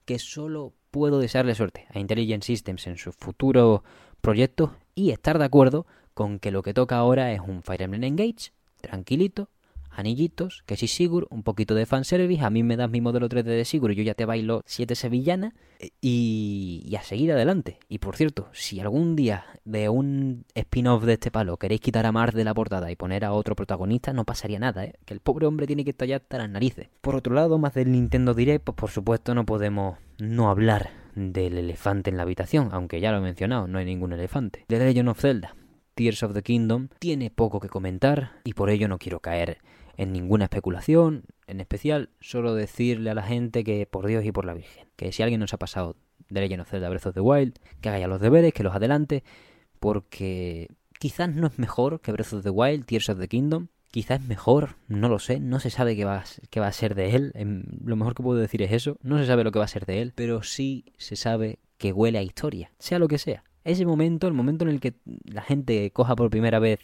[0.05, 3.83] que solo puedo desearle suerte a Intelligent Systems en su futuro
[4.21, 8.03] proyecto y estar de acuerdo con que lo que toca ahora es un Fire Emblem
[8.03, 9.49] Engage, tranquilito,
[9.89, 13.43] anillitos, que si Sigur, un poquito de fanservice, a mí me das mi modelo 3D
[13.43, 15.53] de Sigur y yo ya te bailo 7 sevillanas
[16.01, 17.79] y, y, a seguir adelante.
[17.87, 22.11] Y por cierto, si algún día de un spin-off de este palo queréis quitar a
[22.11, 24.93] Mars de la portada y poner a otro protagonista, no pasaría nada, ¿eh?
[25.05, 26.89] que el pobre hombre tiene que estallar hasta las narices.
[27.01, 31.57] Por otro lado, más del Nintendo Direct, pues por supuesto no podemos no hablar del
[31.57, 34.65] elefante en la habitación, aunque ya lo he mencionado, no hay ningún elefante.
[34.67, 35.55] The Legend of Zelda.
[35.95, 39.57] Tears of the Kingdom tiene poco que comentar y por ello no quiero caer
[39.97, 44.45] en ninguna especulación, en especial solo decirle a la gente que por Dios y por
[44.45, 45.97] la Virgen, que si alguien nos ha pasado
[46.29, 48.73] de Legend of Zelda Breath of the Wild, que haga ya los deberes, que los
[48.73, 49.25] adelante,
[49.81, 54.21] porque quizás no es mejor que Breath of the Wild, Tears of the Kingdom, quizás
[54.21, 57.15] es mejor, no lo sé, no se sabe qué va, qué va a ser de
[57.15, 57.33] él,
[57.83, 59.85] lo mejor que puedo decir es eso, no se sabe lo que va a ser
[59.85, 63.43] de él, pero sí se sabe que huele a historia, sea lo que sea.
[63.63, 66.79] Ese momento, el momento en el que la gente coja por primera vez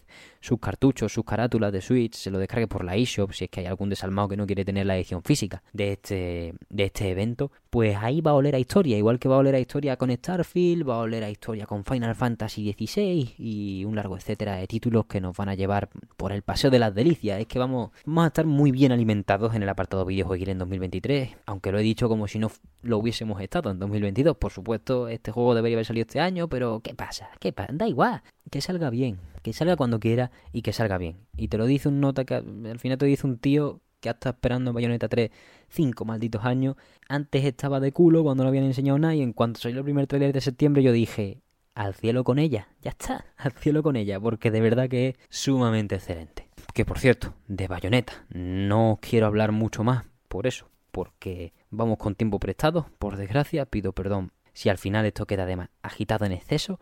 [0.46, 3.62] sus cartuchos, sus carátulas de Switch, se lo descargue por la eShop, si es que
[3.62, 7.52] hay algún desalmado que no quiere tener la edición física de este, de este evento,
[7.70, 10.12] pues ahí va a oler a historia, igual que va a oler a historia con
[10.12, 14.68] Starfield, va a oler a historia con Final Fantasy XVI y un largo etcétera de
[14.68, 17.40] títulos que nos van a llevar por el paseo de las delicias.
[17.40, 21.30] Es que vamos, vamos a estar muy bien alimentados en el apartado videojuegos en 2023,
[21.46, 22.52] aunque lo he dicho como si no
[22.84, 24.38] lo hubiésemos estado en 2022.
[24.38, 27.30] Por supuesto, este juego debería haber salido este año, pero ¿qué pasa?
[27.40, 27.72] ¿Qué pasa?
[27.74, 31.18] Da igual, que salga bien, que salga cuando quiera y que salga bien.
[31.38, 34.14] Y te lo dice un nota que al final te dice un tío que ha
[34.14, 35.30] estado esperando Bayonetta 3
[35.70, 36.78] cinco malditos años.
[37.08, 40.08] Antes estaba de culo cuando no habían enseñado nada y en cuanto salió el primer
[40.08, 41.44] trailer de septiembre yo dije,
[41.76, 45.16] al cielo con ella, ya está, al cielo con ella, porque de verdad que es
[45.30, 46.50] sumamente excelente.
[46.74, 52.16] Que por cierto, de Bayonetta, no quiero hablar mucho más por eso, porque vamos con
[52.16, 56.32] tiempo prestado, por desgracia, pido perdón si al final esto queda de más agitado en
[56.32, 56.80] exceso,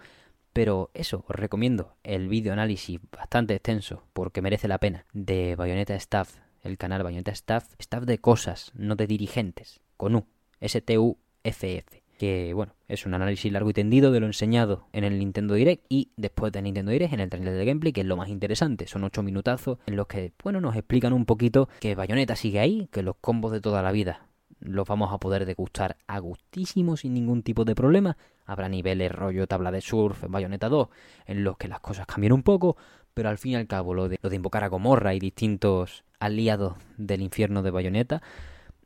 [0.54, 5.96] pero eso, os recomiendo el vídeo análisis bastante extenso, porque merece la pena, de Bayonetta
[5.96, 10.26] Staff, el canal Bayonetta Staff, Staff de cosas, no de dirigentes, con U,
[10.62, 12.04] S-T-U-F-F.
[12.18, 15.84] Que bueno, es un análisis largo y tendido de lo enseñado en el Nintendo Direct
[15.89, 18.88] y después del Nintendo Direct en el trailer de gameplay, que es lo más interesante.
[18.88, 22.88] Son ocho minutazos en los que, bueno, nos explican un poquito que Bayonetta sigue ahí,
[22.92, 24.28] que los combos de toda la vida
[24.63, 28.17] los vamos a poder degustar a gustísimo sin ningún tipo de problema.
[28.45, 30.89] Habrá niveles rollo tabla de surf en Bayonetta 2
[31.26, 32.78] en los que las cosas cambian un poco,
[33.13, 37.21] pero al fin y al cabo lo de, invocar a Gomorra y distintos aliados del
[37.21, 38.21] infierno de Bayonetta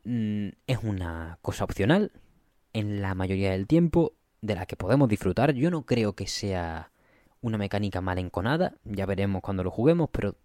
[0.04, 2.12] mmm, es una cosa opcional
[2.72, 5.54] en la mayoría del tiempo de la que podemos disfrutar.
[5.54, 6.90] Yo no creo que sea
[7.40, 10.36] una mecánica mal enconada, ya veremos cuando lo juguemos, pero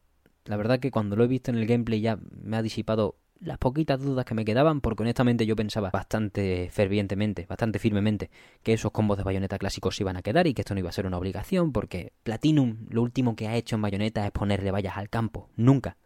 [0.46, 3.58] la verdad que cuando lo he visto en el gameplay ya me ha disipado las
[3.58, 8.30] poquitas dudas que me quedaban, porque honestamente yo pensaba bastante fervientemente, bastante firmemente,
[8.64, 10.90] que esos combos de bayoneta clásicos se iban a quedar y que esto no iba
[10.90, 14.72] a ser una obligación, porque Platinum lo último que ha hecho en bayoneta es ponerle
[14.72, 15.98] vallas al campo, nunca.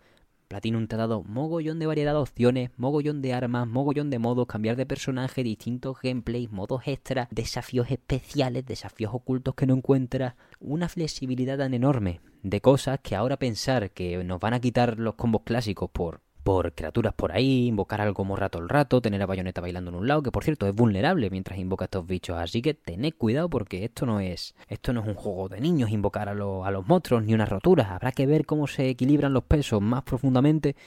[0.47, 4.47] Platinum te ha dado mogollón de variedad de opciones, mogollón de armas, mogollón de modos,
[4.47, 10.87] cambiar de personaje, distintos gameplays, modos extra, desafíos especiales, desafíos ocultos que no encuentras, una
[10.87, 15.41] flexibilidad tan enorme de cosas que ahora pensar que nos van a quitar los combos
[15.43, 19.59] clásicos por por criaturas por ahí, invocar algo como rato el rato, tener a bayoneta
[19.59, 22.61] bailando en un lado, que por cierto es vulnerable mientras invoca a estos bichos, así
[22.61, 26.29] que tened cuidado porque esto no es esto no es un juego de niños invocar
[26.29, 29.43] a, lo, a los monstruos ni unas roturas, habrá que ver cómo se equilibran los
[29.43, 30.77] pesos más profundamente,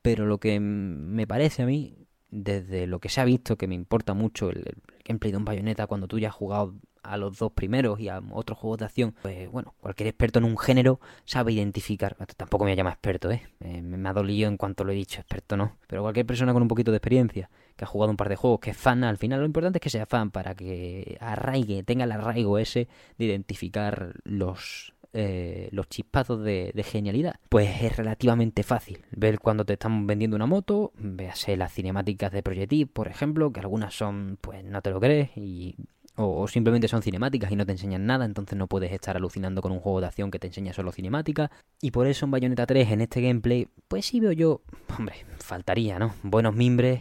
[0.00, 1.94] pero lo que me parece a mí
[2.30, 5.44] desde lo que se ha visto que me importa mucho el, el gameplay de un
[5.44, 8.84] bayoneta cuando tú ya has jugado a los dos primeros y a otros juegos de
[8.86, 12.16] acción, pues bueno, cualquier experto en un género sabe identificar.
[12.36, 13.42] Tampoco me llama experto, ¿eh?
[13.60, 15.76] me ha dolido en cuanto lo he dicho, experto no.
[15.86, 18.60] Pero cualquier persona con un poquito de experiencia, que ha jugado un par de juegos,
[18.60, 22.04] que es fan, al final lo importante es que sea fan para que arraigue, tenga
[22.04, 22.88] el arraigo ese
[23.18, 29.74] de identificar los eh, los chispazos de, genialidad, pues es relativamente fácil ver cuando te
[29.74, 34.38] están vendiendo una moto, véase las cinemáticas de Project Eve, por ejemplo, que algunas son,
[34.40, 35.76] pues no te lo crees y
[36.16, 39.72] o, simplemente son cinemáticas y no te enseñan nada, entonces no puedes estar alucinando con
[39.72, 41.50] un juego de acción que te enseña solo cinemática.
[41.80, 44.62] Y por eso en Bayonetta 3, en este gameplay, pues sí veo yo,
[44.96, 46.14] hombre, faltaría, ¿no?
[46.22, 47.00] Buenos mimbres,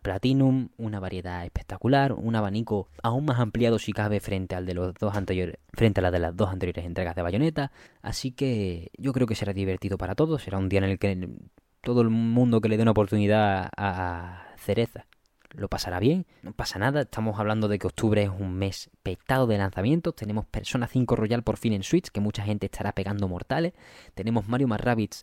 [0.00, 4.94] Platinum, una variedad espectacular, un abanico aún más ampliado si cabe frente al de los
[4.94, 7.70] dos anteriores, frente a la de las dos anteriores entregas de Bayonetta.
[8.00, 11.28] Así que yo creo que será divertido para todos, será un día en el que
[11.82, 15.06] todo el mundo que le dé una oportunidad a Cereza
[15.56, 19.46] lo pasará bien, no pasa nada, estamos hablando de que octubre es un mes petado
[19.46, 23.28] de lanzamientos, tenemos Persona 5 Royal por fin en Switch, que mucha gente estará pegando
[23.28, 23.72] mortales,
[24.14, 24.80] tenemos Mario más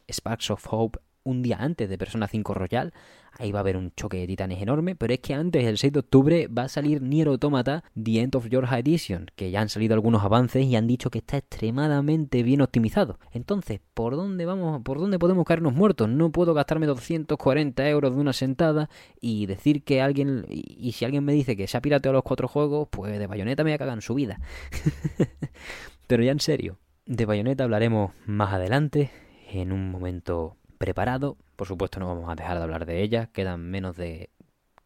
[0.09, 2.93] Sparks of Hope un día antes de Persona 5 Royal.
[3.37, 5.93] Ahí va a haber un choque de titanes enorme, pero es que antes, el 6
[5.93, 9.69] de octubre, va a salir Nier Automata The End of Your Edition, que ya han
[9.69, 13.19] salido algunos avances y han dicho que está extremadamente bien optimizado.
[13.31, 14.81] Entonces, ¿por dónde vamos?
[14.83, 16.09] ¿Por dónde podemos caernos muertos?
[16.09, 20.45] No puedo gastarme 240 euros de una sentada y decir que alguien...
[20.49, 23.63] Y si alguien me dice que se ha pirateado los cuatro juegos, pues de bayoneta
[23.63, 24.39] me voy a en su vida.
[26.07, 29.09] pero ya en serio, de bayoneta hablaremos más adelante,
[29.51, 31.37] en un momento preparado.
[31.55, 33.27] Por supuesto no vamos a dejar de hablar de ella.
[33.27, 34.31] Quedan menos de,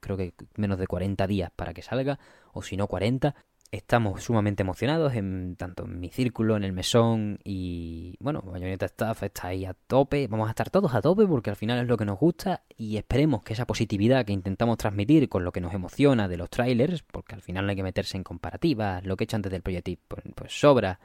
[0.02, 2.20] creo que menos de 40 días para que salga,
[2.52, 3.34] o si no 40.
[3.72, 9.24] Estamos sumamente emocionados, en, tanto en mi círculo, en el mesón y bueno, Bayonetta Staff
[9.24, 10.28] está ahí a tope.
[10.28, 12.98] Vamos a estar todos a tope porque al final es lo que nos gusta y
[12.98, 17.04] esperemos que esa positividad que intentamos transmitir con lo que nos emociona de los trailers,
[17.04, 19.62] porque al final no hay que meterse en comparativas, lo que he hecho antes del
[19.62, 21.00] proyecto pues, pues sobra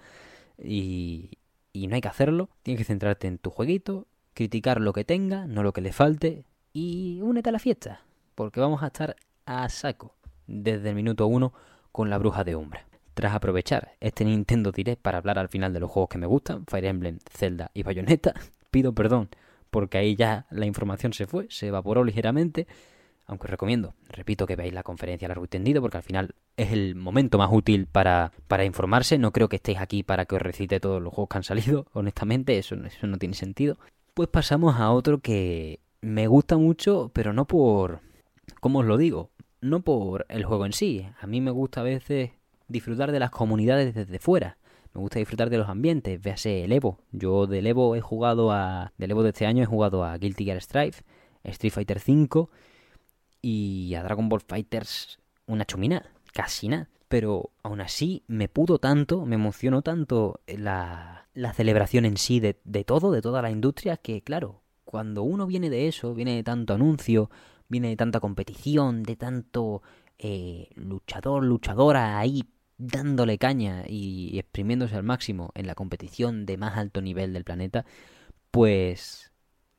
[0.58, 1.38] y,
[1.72, 2.50] y no hay que hacerlo.
[2.62, 6.44] Tienes que centrarte en tu jueguito, criticar lo que tenga, no lo que le falte,
[6.72, 8.02] y únete a la fiesta,
[8.34, 9.16] porque vamos a estar
[9.46, 10.14] a saco
[10.46, 11.52] desde el minuto uno
[11.92, 12.86] con la bruja de Umbra.
[13.14, 16.64] Tras aprovechar este Nintendo Direct para hablar al final de los juegos que me gustan,
[16.66, 18.34] Fire Emblem, Zelda y Bayonetta,
[18.70, 19.28] pido perdón
[19.70, 22.66] porque ahí ya la información se fue, se evaporó ligeramente,
[23.26, 26.72] aunque os recomiendo, repito que veáis la conferencia largo y tendido porque al final es
[26.72, 30.42] el momento más útil para, para informarse, no creo que estéis aquí para que os
[30.42, 33.78] recite todos los juegos que han salido, honestamente, eso, eso no tiene sentido.
[34.20, 38.02] Pues pasamos a otro que me gusta mucho, pero no por...
[38.60, 39.30] ¿Cómo os lo digo?
[39.62, 41.06] No por el juego en sí.
[41.22, 42.32] A mí me gusta a veces
[42.68, 44.58] disfrutar de las comunidades desde fuera.
[44.92, 46.98] Me gusta disfrutar de los ambientes, véase el Evo.
[47.12, 48.92] Yo del Evo he jugado a...
[48.98, 50.98] Del Evo de este año he jugado a Guilty Gear Strive,
[51.44, 52.46] Street Fighter V
[53.40, 56.04] y a Dragon Ball Fighters una chumina,
[56.34, 56.90] casi nada.
[57.10, 62.60] Pero aún así me pudo tanto, me emocionó tanto la, la celebración en sí de,
[62.62, 66.44] de todo, de toda la industria, que claro, cuando uno viene de eso, viene de
[66.44, 67.28] tanto anuncio,
[67.68, 69.82] viene de tanta competición, de tanto
[70.18, 72.44] eh, luchador, luchadora ahí
[72.78, 77.84] dándole caña y exprimiéndose al máximo en la competición de más alto nivel del planeta,
[78.52, 79.32] pues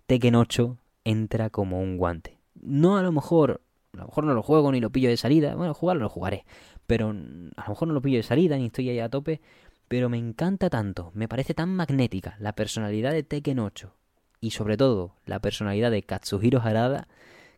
[0.06, 2.40] Tekken 8 entra como un guante.
[2.56, 3.62] No a lo mejor,
[3.94, 6.46] a lo mejor no lo juego ni lo pillo de salida, bueno, jugarlo lo jugaré,
[6.88, 9.42] pero a lo mejor no lo pillo de salida ni estoy ahí a tope,
[9.88, 13.94] pero me encanta tanto, me parece tan magnética la personalidad de Tekken 8
[14.40, 17.08] y sobre todo la personalidad de Katsuhiro Harada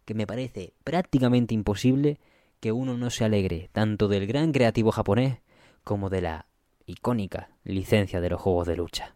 [0.05, 2.19] que me parece prácticamente imposible
[2.59, 5.39] que uno no se alegre tanto del gran creativo japonés
[5.83, 6.47] como de la
[6.85, 9.15] icónica licencia de los juegos de lucha.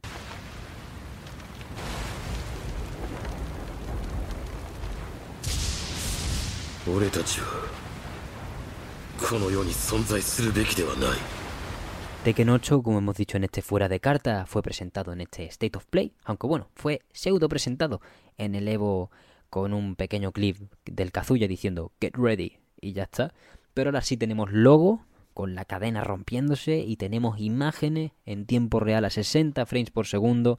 [12.23, 15.77] Tekken 8, como hemos dicho en este fuera de carta, fue presentado en este State
[15.77, 17.99] of Play, aunque bueno, fue pseudo presentado
[18.37, 19.11] en el Evo
[19.49, 23.33] con un pequeño clip del Kazuya diciendo Get ready y ya está.
[23.73, 29.03] Pero ahora sí tenemos logo con la cadena rompiéndose y tenemos imágenes en tiempo real
[29.03, 30.57] a 60 frames por segundo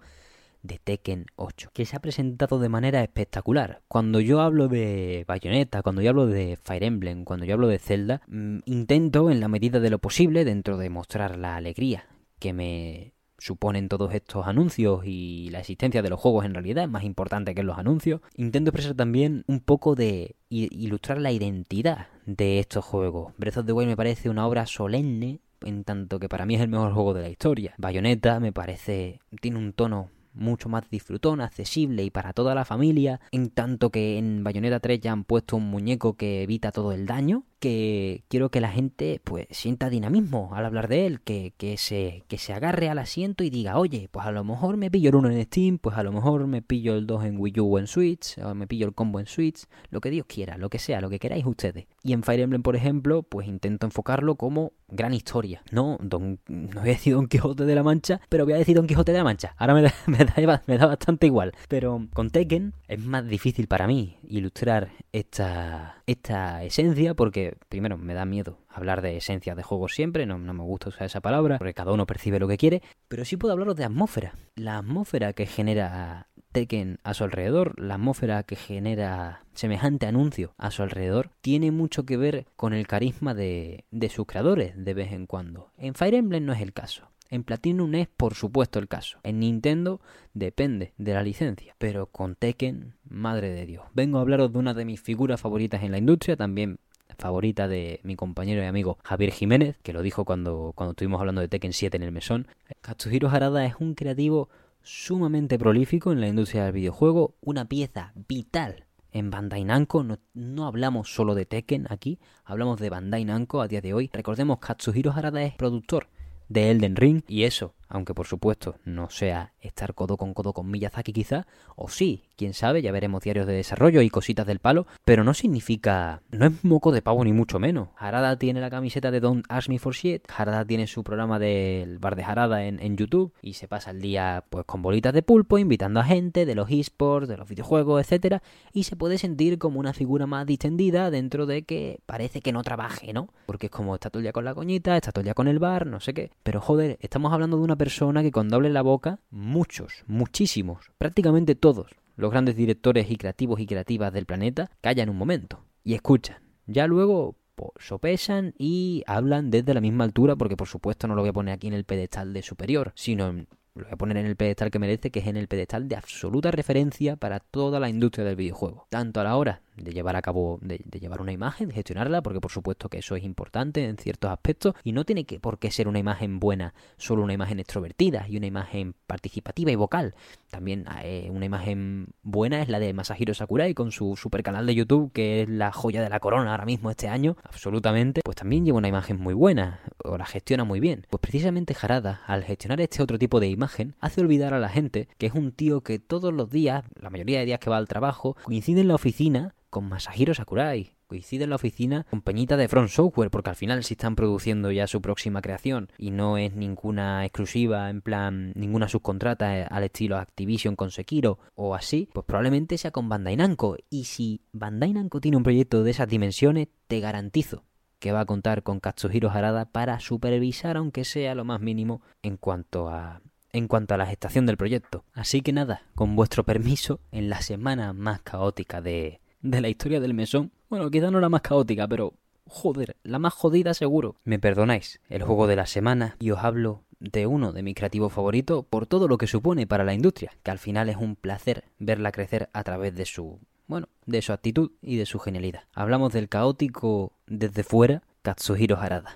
[0.62, 3.83] de Tekken 8, que se ha presentado de manera espectacular.
[3.88, 7.79] Cuando yo hablo de Bayonetta, cuando yo hablo de Fire Emblem, cuando yo hablo de
[7.79, 12.07] Zelda, mm, intento en la medida de lo posible, dentro de mostrar la alegría
[12.38, 17.05] que me suponen todos estos anuncios y la existencia de los juegos en realidad más
[17.05, 22.85] importante que los anuncios, intento expresar también un poco de ilustrar la identidad de estos
[22.85, 23.33] juegos.
[23.38, 26.61] Breath of the Wild me parece una obra solemne en tanto que para mí es
[26.61, 27.75] el mejor juego de la historia.
[27.79, 33.20] Bayonetta me parece tiene un tono mucho más disfrutón, accesible y para toda la familia,
[33.33, 37.07] en tanto que en Bayonetta 3 ya han puesto un muñeco que evita todo el
[37.07, 41.77] daño, que quiero que la gente pues sienta dinamismo al hablar de él, que, que,
[41.77, 45.11] se, que se agarre al asiento y diga, oye, pues a lo mejor me pillo
[45.11, 47.77] el 1 en Steam, pues a lo mejor me pillo el 2 en Wii U
[47.77, 50.71] o en Switch, o me pillo el combo en Switch, lo que Dios quiera, lo
[50.71, 51.87] que sea, lo que queráis ustedes.
[52.03, 55.62] Y en Fire Emblem, por ejemplo, pues intento enfocarlo como gran historia.
[55.71, 58.77] No, don, no voy a decir Don Quijote de la Mancha, pero voy a decir
[58.77, 59.55] Don Quijote de la Mancha.
[59.59, 61.53] Ahora me da, me da, me da bastante igual.
[61.68, 68.15] Pero con Tekken es más difícil para mí ilustrar esta, esta esencia porque primero me
[68.15, 71.59] da miedo hablar de esencia de juegos siempre, no, no, me gusta usar esa palabra,
[71.59, 74.35] porque cada uno percibe lo que quiere, pero sí puedo hablaros de atmósfera.
[74.57, 80.71] La atmósfera que genera Tekken a su alrededor, la atmósfera que genera semejante anuncio a
[80.71, 85.13] su alrededor, tiene mucho que ver con el carisma de, de sus creadores de vez
[85.13, 85.73] en cuando.
[85.77, 87.11] En Fire Emblem no es el caso.
[87.31, 89.19] En Platinum es por supuesto el caso.
[89.23, 90.01] En Nintendo
[90.33, 91.75] depende de la licencia.
[91.79, 93.85] Pero con Tekken, madre de Dios.
[93.92, 96.79] Vengo a hablaros de una de mis figuras favoritas en la industria, también
[97.17, 101.40] favorita de mi compañero y amigo Javier Jiménez, que lo dijo cuando, cuando estuvimos hablando
[101.40, 102.46] de Tekken 7 en el mesón.
[102.81, 104.48] Katsuhiro Harada es un creativo
[104.83, 110.04] sumamente prolífico en la industria del videojuego, una pieza vital en Bandai Namco.
[110.04, 114.11] No, no, hablamos solo de Tekken aquí, hablamos de Bandai Namco a día de hoy.
[114.13, 116.09] Recordemos Katsuhiro Harada es productor
[116.48, 120.71] de Elden Ring y eso, aunque por supuesto no sea estar codo con codo con
[120.71, 124.87] Miyazaki quizá, o sí, quién sabe, ya veremos diarios de desarrollo y cositas del palo,
[125.05, 127.89] pero no significa, no es moco de pavo ni mucho menos.
[127.97, 131.99] Harada tiene la camiseta de Don't Ask Me For Shit, Harada tiene su programa del
[131.99, 135.23] bar de Harada en, en YouTube y se pasa el día pues con bolitas de
[135.23, 139.59] pulpo, invitando a gente de los esports, de los videojuegos, etcétera, y se puede sentir
[139.59, 143.29] como una figura más distendida dentro de que parece que no trabaje, ¿no?
[143.47, 145.87] Porque es como está todo el con la coñita, está todo el con el bar,
[145.87, 149.20] no sé qué, pero joder, estamos hablando de una persona que cuando abre la boca,
[149.31, 155.16] muchos, muchísimos, prácticamente todos los grandes directores y creativos y creativas del planeta callan un
[155.16, 156.42] momento y escuchan.
[156.66, 161.22] Ya luego pues, sopesan y hablan desde la misma altura, porque por supuesto no lo
[161.22, 164.26] voy a poner aquí en el pedestal de superior, sino lo voy a poner en
[164.26, 167.88] el pedestal que merece, que es en el pedestal de absoluta referencia para toda la
[167.88, 168.87] industria del videojuego.
[168.90, 172.22] Tanto a la hora de llevar a cabo, de, de, llevar una imagen, de gestionarla,
[172.22, 175.58] porque por supuesto que eso es importante en ciertos aspectos y no tiene que por
[175.58, 180.14] qué ser una imagen buena, solo una imagen extrovertida y una imagen participativa y vocal.
[180.50, 184.74] También eh, una imagen buena es la de Masahiro Sakurai con su super canal de
[184.74, 188.64] YouTube, que es la joya de la corona ahora mismo este año, absolutamente, pues también
[188.64, 191.06] lleva una imagen muy buena, o la gestiona muy bien.
[191.10, 195.08] Pues precisamente Harada, al gestionar este otro tipo de imagen, hace olvidar a la gente
[195.18, 197.88] que es un tío que todos los días, la mayoría de días que va al
[197.88, 200.94] trabajo, coincide en la oficina con Masahiro Sakurai.
[201.06, 204.71] Coincide en la oficina con Peñita de Front Software, porque al final si están produciendo
[204.71, 210.19] ya su próxima creación y no es ninguna exclusiva, en plan, ninguna subcontrata al estilo
[210.19, 213.77] Activision con Sekiro o así, pues probablemente sea con Bandai Namco.
[213.88, 217.64] Y si Bandai Namco tiene un proyecto de esas dimensiones, te garantizo
[217.98, 222.37] que va a contar con Katsuhiro Harada para supervisar, aunque sea lo más mínimo, en
[222.37, 225.04] cuanto a en cuanto a la gestación del proyecto.
[225.14, 230.01] Así que nada, con vuestro permiso, en la semana más caótica de, de la historia
[230.01, 230.53] del mesón.
[230.69, 232.15] Bueno, quizá no la más caótica, pero
[232.47, 234.17] joder, la más jodida seguro.
[234.25, 238.13] Me perdonáis, el juego de la semana y os hablo de uno de mis creativos
[238.13, 241.65] favoritos por todo lo que supone para la industria, que al final es un placer
[241.79, 245.65] verla crecer a través de su, bueno, de su actitud y de su genialidad.
[245.75, 249.15] Hablamos del caótico desde fuera, Katsuhiro Harada.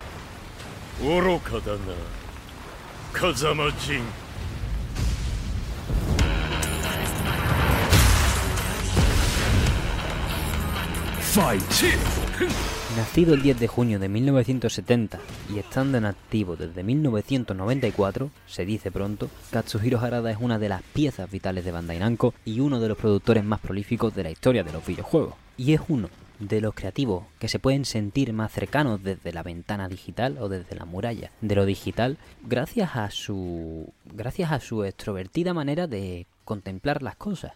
[12.95, 15.18] Nacido el 10 de junio de 1970
[15.55, 20.83] y estando en activo desde 1994, se dice pronto, Katsuhiro Harada es una de las
[20.83, 24.62] piezas vitales de Bandai Namco y uno de los productores más prolíficos de la historia
[24.62, 25.33] de los videojuegos.
[25.57, 29.89] Y es uno de los creativos que se pueden sentir más cercanos desde la ventana
[29.89, 35.55] digital o desde la muralla de lo digital gracias a su gracias a su extrovertida
[35.55, 37.53] manera de contemplar las cosas.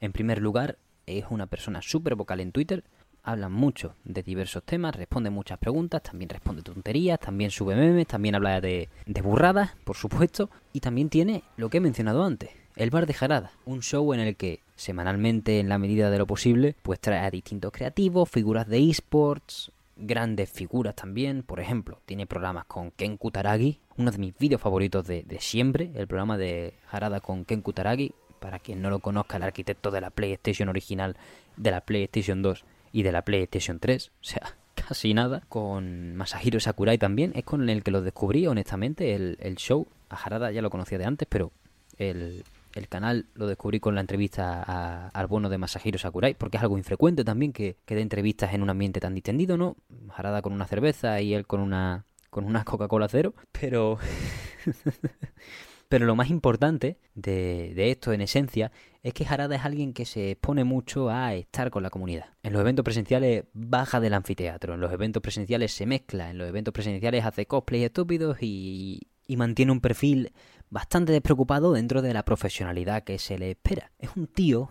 [0.00, 2.84] En primer lugar, es una persona súper vocal en Twitter,
[3.22, 8.34] habla mucho de diversos temas, responde muchas preguntas, también responde tonterías, también sube memes, también
[8.34, 12.90] habla de, de burradas, por supuesto, y también tiene lo que he mencionado antes, el
[12.90, 16.74] Bar de Jarada, un show en el que semanalmente, en la medida de lo posible,
[16.82, 22.64] pues trae a distintos creativos, figuras de esports, grandes figuras también, por ejemplo, tiene programas
[22.64, 27.20] con Ken Kutaragi, uno de mis vídeos favoritos de, de siempre, el programa de Jarada
[27.20, 31.16] con Ken Kutaragi, para quien no lo conozca, el arquitecto de la PlayStation original,
[31.58, 35.42] de la PlayStation 2 y de la PlayStation 3, o sea, casi nada.
[35.48, 39.86] Con Masahiro Sakurai también, es con el que lo descubrí, honestamente, el, el show.
[40.08, 41.52] A Harada ya lo conocía de antes, pero
[41.96, 42.42] el,
[42.74, 46.62] el canal lo descubrí con la entrevista a, al bono de Masahiro Sakurai, porque es
[46.62, 49.76] algo infrecuente también que, que dé entrevistas en un ambiente tan distendido, ¿no?
[50.14, 53.98] Harada con una cerveza y él con una, con una Coca-Cola cero, pero...
[55.90, 58.70] Pero lo más importante de, esto, en esencia,
[59.02, 62.26] es que Harada es alguien que se expone mucho a estar con la comunidad.
[62.44, 66.48] En los eventos presenciales baja del anfiteatro, en los eventos presenciales se mezcla, en los
[66.48, 70.32] eventos presenciales hace cosplay estúpidos y, y mantiene un perfil
[70.68, 73.90] bastante despreocupado dentro de la profesionalidad que se le espera.
[73.98, 74.70] Es un tío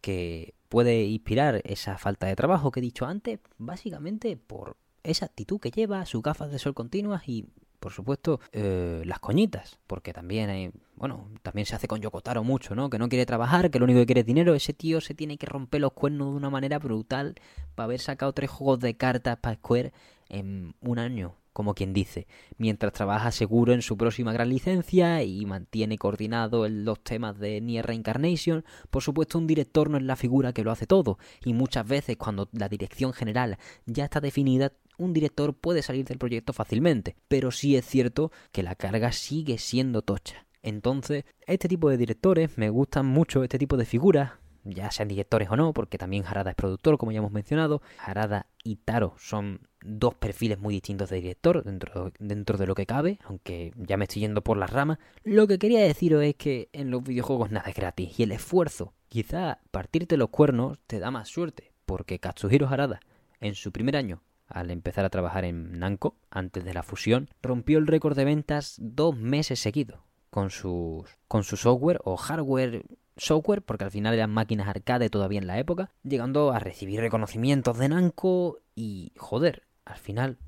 [0.00, 5.58] que puede inspirar esa falta de trabajo que he dicho antes, básicamente por esa actitud
[5.58, 7.48] que lleva, sus gafas de sol continuas y
[7.80, 12.74] por supuesto, eh, las coñitas, porque también hay, bueno, también se hace con Yokotaro mucho,
[12.74, 12.90] ¿no?
[12.90, 14.54] Que no quiere trabajar, que lo único que quiere es dinero.
[14.54, 17.34] Ese tío se tiene que romper los cuernos de una manera brutal
[17.74, 19.92] para haber sacado tres juegos de cartas para Square
[20.28, 21.34] en un año.
[21.52, 22.26] como quien dice,
[22.58, 27.86] mientras trabaja seguro en su próxima gran licencia y mantiene coordinado los temas de Nier
[27.86, 31.86] Reincarnation, por supuesto un director no es la figura que lo hace todo, y muchas
[31.86, 37.16] veces cuando la dirección general ya está definida, un director puede salir del proyecto fácilmente,
[37.26, 40.46] pero sí es cierto que la carga sigue siendo tocha.
[40.62, 44.32] Entonces, este tipo de directores me gustan mucho, este tipo de figuras,
[44.62, 47.80] ya sean directores o no, porque también Harada es productor, como ya hemos mencionado.
[47.98, 53.18] Harada y Taro son dos perfiles muy distintos de director dentro, de lo que cabe,
[53.24, 54.98] aunque ya me estoy yendo por las ramas.
[55.24, 58.92] Lo que quería deciros es que en los videojuegos nada es gratis y el esfuerzo,
[59.08, 63.00] quizá partirte los cuernos te da más suerte, porque Katsuhiro Harada,
[63.40, 67.78] en su primer año, al empezar a trabajar en Namco, antes de la fusión, rompió
[67.78, 72.84] el récord de ventas dos meses seguidos con, sus, con su software o hardware
[73.16, 77.78] software, porque al final eran máquinas arcade todavía en la época, llegando a recibir reconocimientos
[77.78, 80.38] de Namco y joder, al final,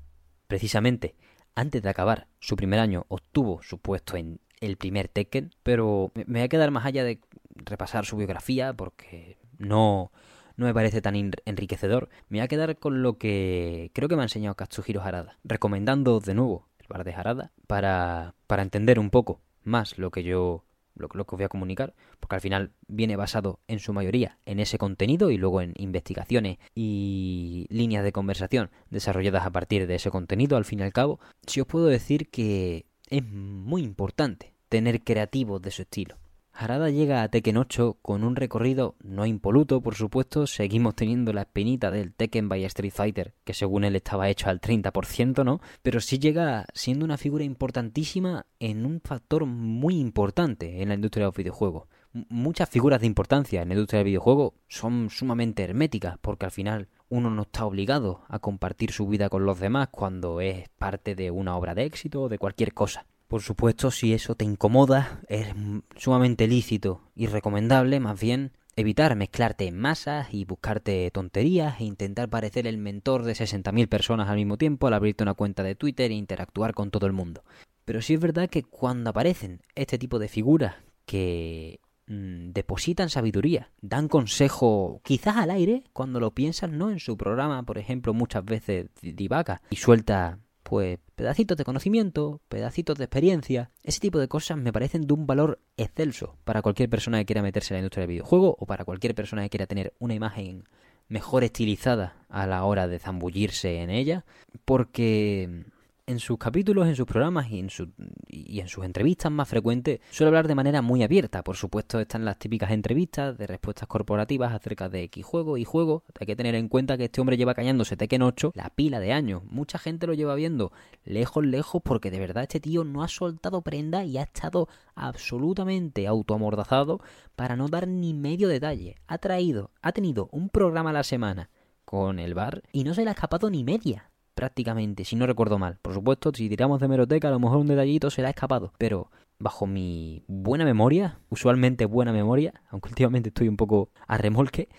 [0.47, 1.15] precisamente
[1.55, 6.39] antes de acabar su primer año, obtuvo su puesto en el primer Tekken, pero me
[6.39, 7.19] voy a quedar más allá de
[7.55, 10.11] repasar su biografía porque no,
[10.55, 12.09] no me parece tan enriquecedor.
[12.29, 16.19] Me voy a quedar con lo que creo que me ha enseñado Katsuhiro Harada, recomendando
[16.19, 20.65] de nuevo el bar de Harada para, para entender un poco más lo que yo
[20.95, 24.59] lo, que os voy a comunicar, porque al final viene basado en su mayoría en
[24.59, 30.11] ese contenido y luego en investigaciones y líneas de conversación desarrolladas a partir de ese
[30.11, 35.03] contenido, al fin y al cabo, si os puedo decir que es muy importante tener
[35.03, 36.17] creativos de su estilo.
[36.55, 41.41] Harada llega a Tekken 8 con un recorrido no impoluto, por supuesto, seguimos teniendo la
[41.41, 45.61] espinita del Tekken by Street Fighter, que según él estaba hecho al 30%, ¿no?
[45.81, 51.23] Pero sí llega siendo una figura importantísima en un factor muy importante en la industria
[51.23, 51.87] de los videojuegos.
[52.29, 56.87] muchas figuras de importancia en la industria del videojuego son sumamente herméticas, porque al final
[57.09, 61.31] uno no está obligado a compartir su vida con los demás cuando es parte de
[61.31, 63.07] una obra de éxito o de cualquier cosa.
[63.33, 65.47] Por supuesto, si eso te incomoda, es
[65.95, 72.29] sumamente lícito y recomendable más bien evitar mezclarte en masas y buscarte tonterías e intentar
[72.29, 76.11] parecer el mentor de 60.000 personas al mismo tiempo al abrirte una cuenta de Twitter
[76.11, 77.43] e interactuar con todo el mundo.
[77.85, 80.75] Pero sí es verdad que cuando aparecen este tipo de figuras
[81.07, 86.91] que mm, depositan sabiduría, dan consejo quizás al aire, cuando lo piensan, ¿no?
[86.91, 92.97] En su programa, por ejemplo, muchas veces divaga y suelta pues pedacitos de conocimiento, pedacitos
[92.97, 97.19] de experiencia, ese tipo de cosas me parecen de un valor excelso para cualquier persona
[97.19, 99.93] que quiera meterse en la industria del videojuego o para cualquier persona que quiera tener
[99.99, 100.63] una imagen
[101.09, 104.25] mejor estilizada a la hora de zambullirse en ella,
[104.65, 105.65] porque
[106.05, 107.89] en sus capítulos, en sus programas y en, su,
[108.27, 111.43] y en sus entrevistas más frecuentes suele hablar de manera muy abierta.
[111.43, 116.03] Por supuesto están las típicas entrevistas de respuestas corporativas acerca de X juego y juego.
[116.19, 119.13] Hay que tener en cuenta que este hombre lleva cañándose Tekken 8 la pila de
[119.13, 119.43] años.
[119.45, 120.73] Mucha gente lo lleva viendo
[121.05, 126.05] lejos, lejos, porque de verdad este tío no ha soltado prenda y ha estado absolutamente
[126.07, 126.99] autoamordazado
[127.35, 128.95] para no dar ni medio detalle.
[129.07, 131.49] Ha traído, ha tenido un programa a la semana
[131.85, 135.57] con el bar y no se le ha escapado ni media prácticamente, si no recuerdo
[135.57, 135.77] mal.
[135.81, 138.73] Por supuesto, si tiramos de meroteca, a lo mejor un detallito se le ha escapado.
[138.77, 139.09] Pero
[139.39, 144.69] bajo mi buena memoria, usualmente buena memoria, aunque últimamente estoy un poco a remolque,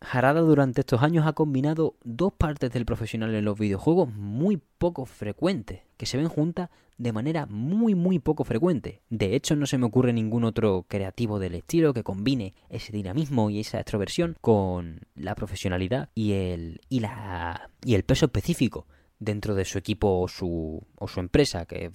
[0.00, 5.06] Harada durante estos años ha combinado dos partes del profesional en los videojuegos muy poco
[5.06, 9.00] frecuentes, que se ven juntas de manera muy muy poco frecuente.
[9.08, 13.50] De hecho, no se me ocurre ningún otro creativo del estilo que combine ese dinamismo
[13.50, 18.86] y esa extroversión con la profesionalidad y el y la y el peso específico
[19.24, 21.90] dentro de su equipo o su, o su empresa, que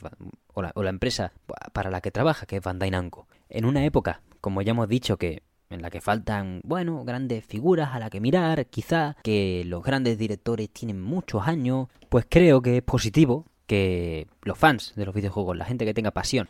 [0.53, 1.31] o, la, o la empresa
[1.73, 3.27] para la que trabaja, que es Bandai Namco.
[3.49, 7.93] En una época, como ya hemos dicho, que en la que faltan, bueno, grandes figuras
[7.93, 12.77] a la que mirar, quizá que los grandes directores tienen muchos años, pues creo que
[12.77, 16.49] es positivo que los fans de los videojuegos, la gente que tenga pasión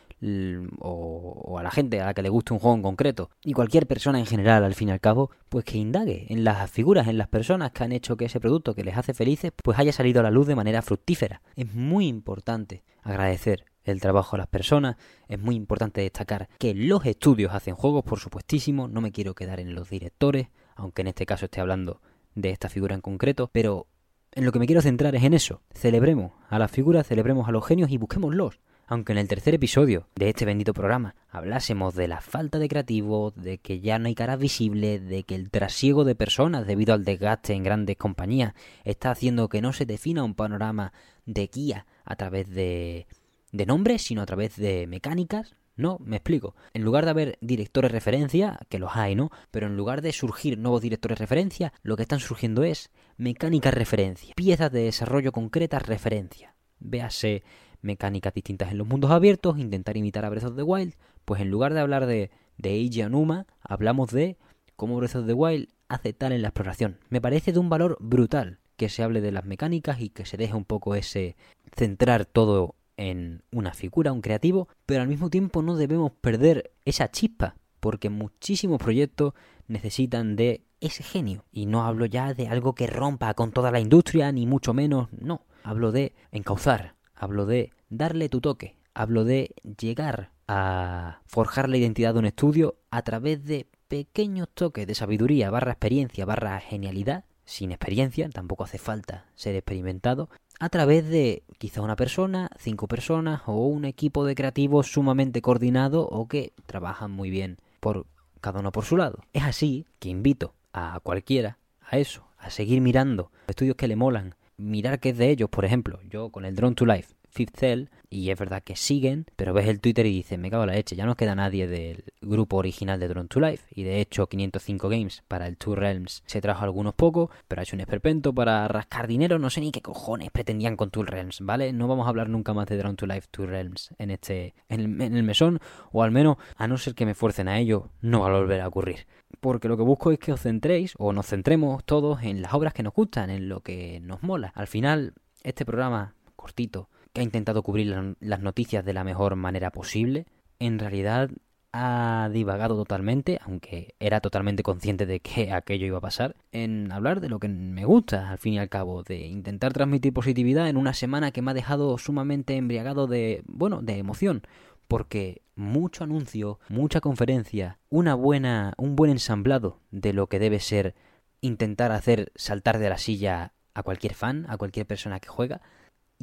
[0.78, 3.86] o, a la gente a la que le guste un juego en concreto y cualquier
[3.86, 7.18] persona en general al fin y al cabo, pues que indague en las figuras, en
[7.18, 10.20] las personas que han hecho que ese producto que les hace felices pues haya salido
[10.20, 11.42] a la luz de manera fructífera.
[11.56, 14.96] Es muy importante agradecer el trabajo de las personas,
[15.28, 19.60] es muy importante destacar que los estudios hacen juegos, por supuestísimo, no me quiero quedar
[19.60, 22.00] en los directores, aunque en este caso esté hablando
[22.34, 23.88] de esta figura en concreto, pero
[24.32, 25.62] en lo que me quiero centrar es en eso.
[25.74, 28.60] Celebremos a las figuras, celebremos a los genios y busquémoslos.
[28.86, 33.34] Aunque en el tercer episodio de este bendito programa hablásemos de la falta de creativos,
[33.36, 37.04] de que ya no hay caras visibles, de que el trasiego de personas debido al
[37.04, 40.92] desgaste en grandes compañías está haciendo que no se defina un panorama
[41.24, 43.06] de guía a través de,
[43.52, 46.54] de nombres, sino a través de mecánicas, no, me explico.
[46.74, 49.30] En lugar de haber directores referencia, que los hay, ¿no?
[49.50, 52.90] Pero en lugar de surgir nuevos directores referencia, lo que están surgiendo es
[53.20, 56.54] mecánica referencia, piezas de desarrollo concretas referencia.
[56.78, 57.42] véase
[57.82, 60.94] mecánicas distintas en los mundos abiertos, intentar imitar a Breath of the Wild,
[61.26, 64.38] pues en lugar de hablar de, de Eiji Anuma, hablamos de
[64.74, 66.98] cómo Breath of the Wild hace tal en la exploración.
[67.10, 70.38] Me parece de un valor brutal que se hable de las mecánicas y que se
[70.38, 71.36] deje un poco ese
[71.76, 77.10] centrar todo en una figura, un creativo, pero al mismo tiempo no debemos perder esa
[77.10, 79.34] chispa, porque muchísimos proyectos
[79.68, 81.44] necesitan de ese genio.
[81.52, 85.08] Y no hablo ya de algo que rompa con toda la industria, ni mucho menos,
[85.12, 85.42] no.
[85.62, 92.14] Hablo de encauzar, hablo de darle tu toque, hablo de llegar a forjar la identidad
[92.14, 97.72] de un estudio a través de pequeños toques de sabiduría, barra experiencia, barra genialidad, sin
[97.72, 103.66] experiencia, tampoco hace falta ser experimentado, a través de quizá una persona, cinco personas o
[103.66, 108.06] un equipo de creativos sumamente coordinado o que trabajan muy bien por
[108.40, 109.18] cada uno por su lado.
[109.32, 114.34] Es así que invito a cualquiera a eso, a seguir mirando estudios que le molan,
[114.56, 117.88] mirar qué es de ellos, por ejemplo, yo con el Drone to Life, Fifth Cell,
[118.08, 120.74] y es verdad que siguen, pero ves el Twitter y dices, me cago en la
[120.74, 124.26] leche, ya no queda nadie del grupo original de Drone to Life, y de hecho
[124.26, 128.34] 505 Games para el Two Realms se trajo algunos pocos, pero ha hecho un esperpento
[128.34, 131.72] para rascar dinero, no sé ni qué cojones pretendían con Two Realms, ¿vale?
[131.72, 134.80] No vamos a hablar nunca más de Drone to Life Two Realms en este, en
[134.80, 135.60] el, en el mesón,
[135.92, 138.60] o al menos, a no ser que me fuercen a ello, no va a volver
[138.60, 139.06] a ocurrir
[139.38, 142.74] porque lo que busco es que os centréis o nos centremos todos en las obras
[142.74, 144.52] que nos gustan, en lo que nos mola.
[144.54, 149.70] Al final, este programa cortito, que ha intentado cubrir las noticias de la mejor manera
[149.70, 150.26] posible,
[150.58, 151.30] en realidad
[151.72, 157.20] ha divagado totalmente, aunque era totalmente consciente de que aquello iba a pasar, en hablar
[157.20, 160.76] de lo que me gusta, al fin y al cabo, de intentar transmitir positividad en
[160.76, 164.42] una semana que me ha dejado sumamente embriagado de, bueno, de emoción,
[164.88, 170.94] porque mucho anuncio, mucha conferencia, una buena, un buen ensamblado de lo que debe ser
[171.40, 175.60] intentar hacer saltar de la silla a cualquier fan, a cualquier persona que juega.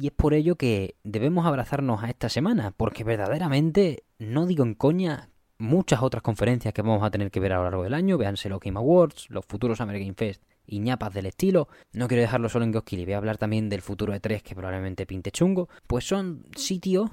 [0.00, 4.74] Y es por ello que debemos abrazarnos a esta semana, porque verdaderamente, no digo en
[4.74, 8.16] coña, muchas otras conferencias que vamos a tener que ver a lo largo del año,
[8.16, 12.48] véanse los Game Awards, los futuros Game Fest y ñapas del estilo, no quiero dejarlo
[12.48, 15.68] solo en Goskili, voy a hablar también del futuro de 3 que probablemente pinte chungo,
[15.88, 17.10] pues son sitios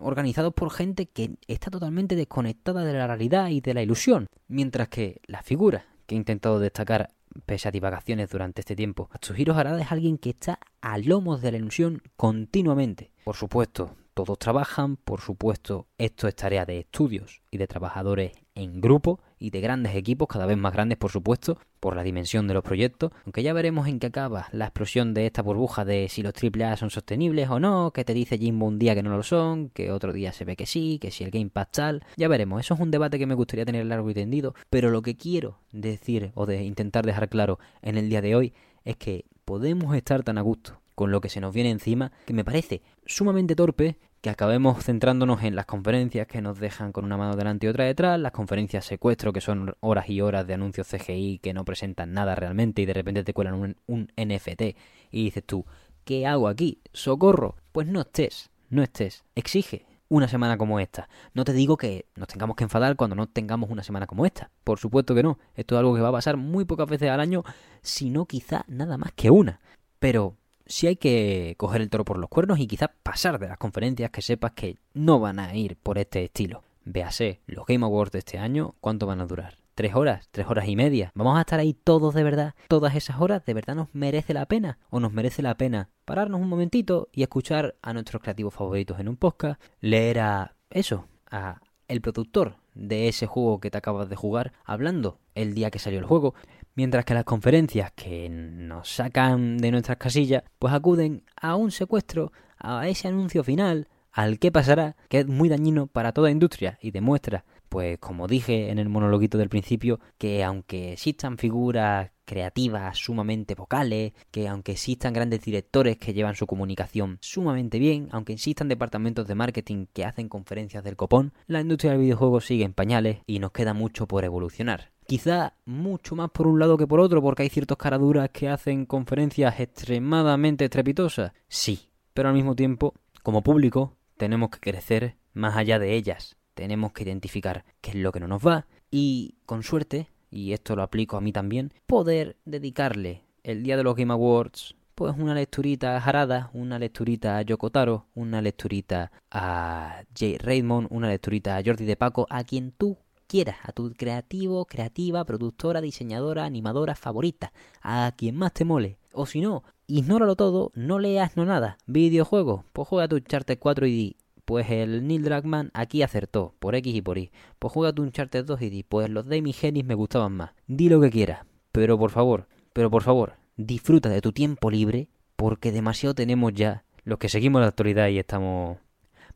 [0.00, 4.88] organizados por gente que está totalmente desconectada de la realidad y de la ilusión, mientras
[4.88, 7.10] que la figura que he intentado destacar
[7.46, 11.52] pese a divagaciones durante este tiempo, Atsuhiro Harada es alguien que está a lomos de
[11.52, 13.10] la ilusión continuamente.
[13.24, 18.80] Por supuesto, todos trabajan, por supuesto, esto es tarea de estudios y de trabajadores en
[18.80, 22.54] grupo y de grandes equipos, cada vez más grandes por supuesto, por la dimensión de
[22.54, 26.22] los proyectos, aunque ya veremos en qué acaba la explosión de esta burbuja de si
[26.22, 29.22] los AAA son sostenibles o no, que te dice Jimbo un día que no lo
[29.22, 32.28] son, que otro día se ve que sí, que si el Game Pass tal, ya
[32.28, 35.16] veremos, eso es un debate que me gustaría tener largo y tendido, pero lo que
[35.16, 39.94] quiero decir o de intentar dejar claro en el día de hoy es que podemos
[39.96, 43.56] estar tan a gusto con lo que se nos viene encima, que me parece sumamente
[43.56, 47.68] torpe que acabemos centrándonos en las conferencias que nos dejan con una mano delante y
[47.68, 51.66] otra detrás, las conferencias secuestro que son horas y horas de anuncios CGI que no
[51.66, 54.62] presentan nada realmente y de repente te cuelan un, un NFT
[55.10, 55.66] y dices tú,
[56.04, 56.80] ¿qué hago aquí?
[56.94, 57.56] ¡Socorro!
[57.70, 61.10] Pues no estés, no estés, exige, una semana como esta.
[61.34, 64.50] No te digo que nos tengamos que enfadar cuando no tengamos una semana como esta.
[64.64, 65.38] Por supuesto que no.
[65.54, 67.44] Esto es algo que va a pasar muy pocas veces al año,
[67.82, 69.60] si no quizá nada más que una.
[69.98, 73.58] Pero sí hay que coger el toro por los cuernos y quizás pasar de las
[73.58, 76.62] conferencias que sepas que no van a ir por este estilo.
[76.84, 79.58] Véase, los Game Awards de este año, ¿cuánto van a durar?
[79.74, 80.28] ¿Tres horas?
[80.30, 81.10] ¿Tres horas y media?
[81.14, 82.54] ¿Vamos a estar ahí todos de verdad?
[82.68, 84.78] ¿Todas esas horas de verdad nos merece la pena?
[84.90, 89.08] ¿O nos merece la pena pararnos un momentito y escuchar a nuestros creativos favoritos en
[89.08, 89.60] un podcast?
[89.80, 95.18] Leer a eso, a el productor de ese juego que te acabas de jugar hablando
[95.34, 96.34] el día que salió el juego,
[96.74, 102.32] mientras que las conferencias que nos sacan de nuestras casillas, pues acuden a un secuestro,
[102.58, 106.92] a ese anuncio final, al qué pasará, que es muy dañino para toda industria y
[106.92, 113.56] demuestra, pues como dije en el monologuito del principio, que aunque existan figuras creativas sumamente
[113.56, 119.26] vocales, que aunque existan grandes directores que llevan su comunicación sumamente bien, aunque existan departamentos
[119.26, 123.40] de marketing que hacen conferencias del copón, la industria del videojuego sigue en pañales y
[123.40, 124.93] nos queda mucho por evolucionar.
[125.06, 128.86] Quizá mucho más por un lado que por otro, porque hay ciertos caraduras que hacen
[128.86, 131.32] conferencias extremadamente estrepitosas.
[131.48, 136.36] Sí, pero al mismo tiempo, como público, tenemos que crecer más allá de ellas.
[136.54, 140.76] Tenemos que identificar qué es lo que no nos va y, con suerte, y esto
[140.76, 145.34] lo aplico a mí también, poder dedicarle el día de los Game Awards pues una
[145.34, 151.62] lecturita a Harada, una lecturita a Yokotaro, una lecturita a Jay Raymond, una lecturita a
[151.64, 152.96] Jordi de Paco, a quien tú
[153.26, 157.52] quieras, a tu creativo, creativa, productora, diseñadora, animadora favorita,
[157.82, 158.98] a quien más te mole.
[159.12, 161.78] O si no, ignóralo todo, no leas no nada.
[161.86, 166.74] Videojuegos, pues juega tu Uncharted 4 y di, pues el Neil Druckmann aquí acertó, por
[166.74, 167.30] X y por Y.
[167.58, 170.50] Pues juega tu Uncharted 2 y di, pues los de Genis me gustaban más.
[170.66, 175.08] Di lo que quieras, pero por favor, pero por favor, disfruta de tu tiempo libre,
[175.36, 178.78] porque demasiado tenemos ya los que seguimos la actualidad y estamos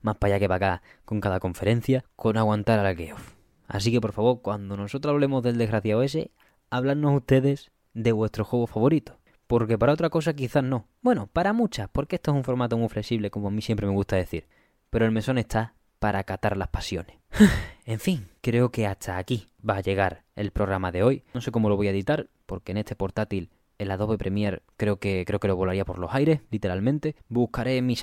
[0.00, 3.14] más para allá que para acá con cada conferencia, con aguantar a la que...
[3.68, 6.32] Así que por favor, cuando nosotros hablemos del desgraciado ese,
[6.70, 9.18] habladnos ustedes de vuestro juego favorito.
[9.46, 10.88] Porque para otra cosa quizás no.
[11.02, 13.92] Bueno, para muchas, porque esto es un formato muy flexible, como a mí siempre me
[13.92, 14.46] gusta decir.
[14.90, 17.16] Pero el mesón está para acatar las pasiones.
[17.84, 21.22] en fin, creo que hasta aquí va a llegar el programa de hoy.
[21.34, 24.98] No sé cómo lo voy a editar, porque en este portátil el Adobe Premiere creo
[24.98, 27.16] que creo que lo volaría por los aires, literalmente.
[27.28, 27.96] Buscaré mi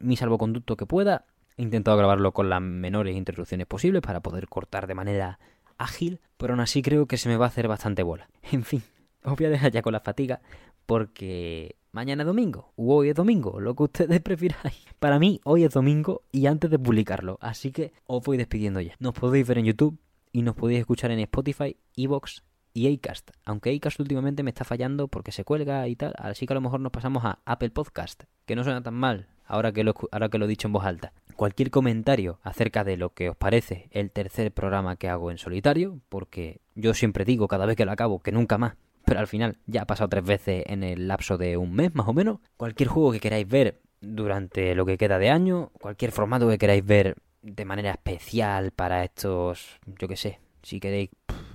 [0.00, 1.26] mi salvoconducto que pueda.
[1.58, 5.40] He intentado grabarlo con las menores interrupciones posibles para poder cortar de manera
[5.76, 8.30] ágil, pero aún así creo que se me va a hacer bastante bola.
[8.52, 8.80] En fin,
[9.24, 10.40] os voy a dejar ya con la fatiga
[10.86, 14.84] porque mañana es domingo, o hoy es domingo, lo que ustedes prefiráis.
[15.00, 18.94] Para mí, hoy es domingo y antes de publicarlo, así que os voy despidiendo ya.
[19.00, 19.98] Nos podéis ver en YouTube
[20.30, 23.32] y nos podéis escuchar en Spotify, Evox y Acast.
[23.44, 26.60] Aunque Acast últimamente me está fallando porque se cuelga y tal, así que a lo
[26.60, 30.28] mejor nos pasamos a Apple Podcast, que no suena tan mal ahora que lo, ahora
[30.28, 31.12] que lo he dicho en voz alta.
[31.34, 36.00] Cualquier comentario acerca de lo que os parece el tercer programa que hago en solitario,
[36.08, 38.74] porque yo siempre digo cada vez que lo acabo que nunca más,
[39.04, 42.06] pero al final ya ha pasado tres veces en el lapso de un mes más
[42.06, 42.38] o menos.
[42.56, 46.84] Cualquier juego que queráis ver durante lo que queda de año, cualquier formato que queráis
[46.84, 51.10] ver de manera especial para estos, yo que sé, si queréis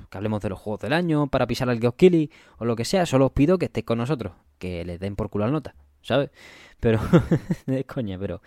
[0.10, 3.06] que hablemos de los juegos del año, para pisar al Geoskilly o lo que sea,
[3.06, 6.30] solo os pido que estéis con nosotros, que les den por culo la nota, ¿sabes?
[6.80, 7.00] Pero,
[7.88, 8.42] coña, pero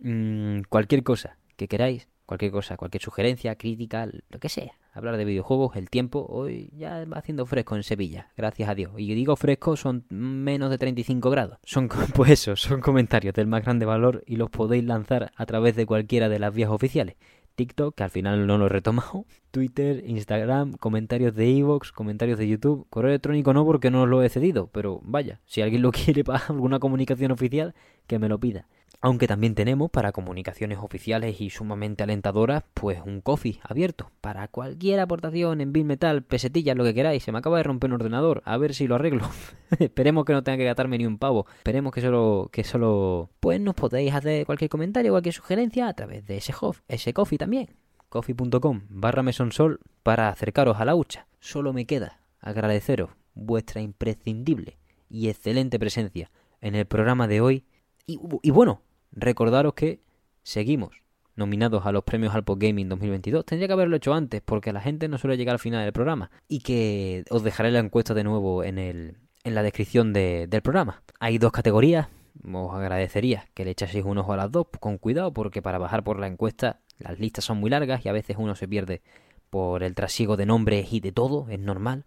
[0.00, 5.24] mmm, cualquier cosa que queráis, cualquier cosa, cualquier sugerencia, crítica, lo que sea, hablar de
[5.24, 8.92] videojuegos, el tiempo, hoy ya va haciendo fresco en Sevilla, gracias a Dios.
[8.96, 11.58] Y digo fresco, son menos de 35 grados.
[11.64, 15.76] Son, pues eso, son comentarios del más grande valor y los podéis lanzar a través
[15.76, 17.16] de cualquiera de las vías oficiales.
[17.54, 22.48] TikTok, que al final no lo he retomado, Twitter, Instagram, comentarios de Evox, comentarios de
[22.48, 26.24] YouTube, correo electrónico no porque no lo he cedido, pero vaya, si alguien lo quiere
[26.24, 27.74] para alguna comunicación oficial,
[28.06, 28.66] que me lo pida.
[29.04, 34.10] Aunque también tenemos para comunicaciones oficiales y sumamente alentadoras, pues un coffee abierto.
[34.22, 37.22] Para cualquier aportación en Bill Metal, pesetillas, lo que queráis.
[37.22, 39.28] Se me acaba de romper un ordenador, a ver si lo arreglo.
[39.78, 41.44] Esperemos que no tenga que gastarme ni un pavo.
[41.58, 46.24] Esperemos que solo, que solo, pues nos podéis hacer cualquier comentario, cualquier sugerencia a través
[46.24, 46.54] de ese,
[46.88, 47.76] ese coffee también.
[48.08, 51.26] coffee.com barra mesonsol para acercaros a la hucha.
[51.40, 54.78] Solo me queda agradeceros vuestra imprescindible
[55.10, 56.30] y excelente presencia
[56.62, 57.66] en el programa de hoy.
[58.06, 58.80] Y, y bueno,
[59.16, 60.00] Recordaros que
[60.42, 61.04] seguimos
[61.36, 63.44] nominados a los premios Alpo Gaming 2022.
[63.44, 66.30] Tendría que haberlo hecho antes porque la gente no suele llegar al final del programa.
[66.48, 71.02] Y que os dejaré la encuesta de nuevo en, el, en la descripción del programa.
[71.20, 72.08] Hay dos categorías.
[72.52, 76.02] Os agradecería que le echaseis un ojo a las dos con cuidado porque para bajar
[76.02, 79.02] por la encuesta las listas son muy largas y a veces uno se pierde
[79.50, 82.04] por el trasiego de nombres y de todo, es normal.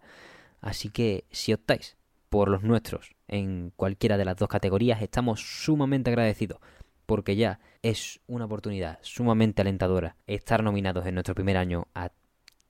[0.60, 1.96] Así que si optáis
[2.28, 6.60] por los nuestros en cualquiera de las dos categorías, estamos sumamente agradecidos
[7.08, 12.10] porque ya es una oportunidad sumamente alentadora estar nominados en nuestro primer año a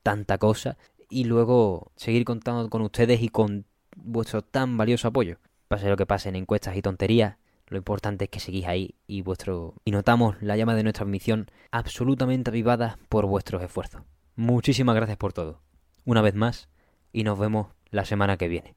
[0.05, 0.79] tanta cosa
[1.11, 3.65] y luego seguir contando con ustedes y con
[3.97, 5.39] vuestro tan valioso apoyo.
[5.67, 7.37] Pase lo que pase en encuestas y tonterías,
[7.67, 11.51] lo importante es que seguís ahí y vuestro y notamos la llama de nuestra misión
[11.73, 14.03] absolutamente avivada por vuestros esfuerzos.
[14.37, 15.63] Muchísimas gracias por todo.
[16.05, 16.69] Una vez más
[17.13, 18.77] y nos vemos la semana que viene.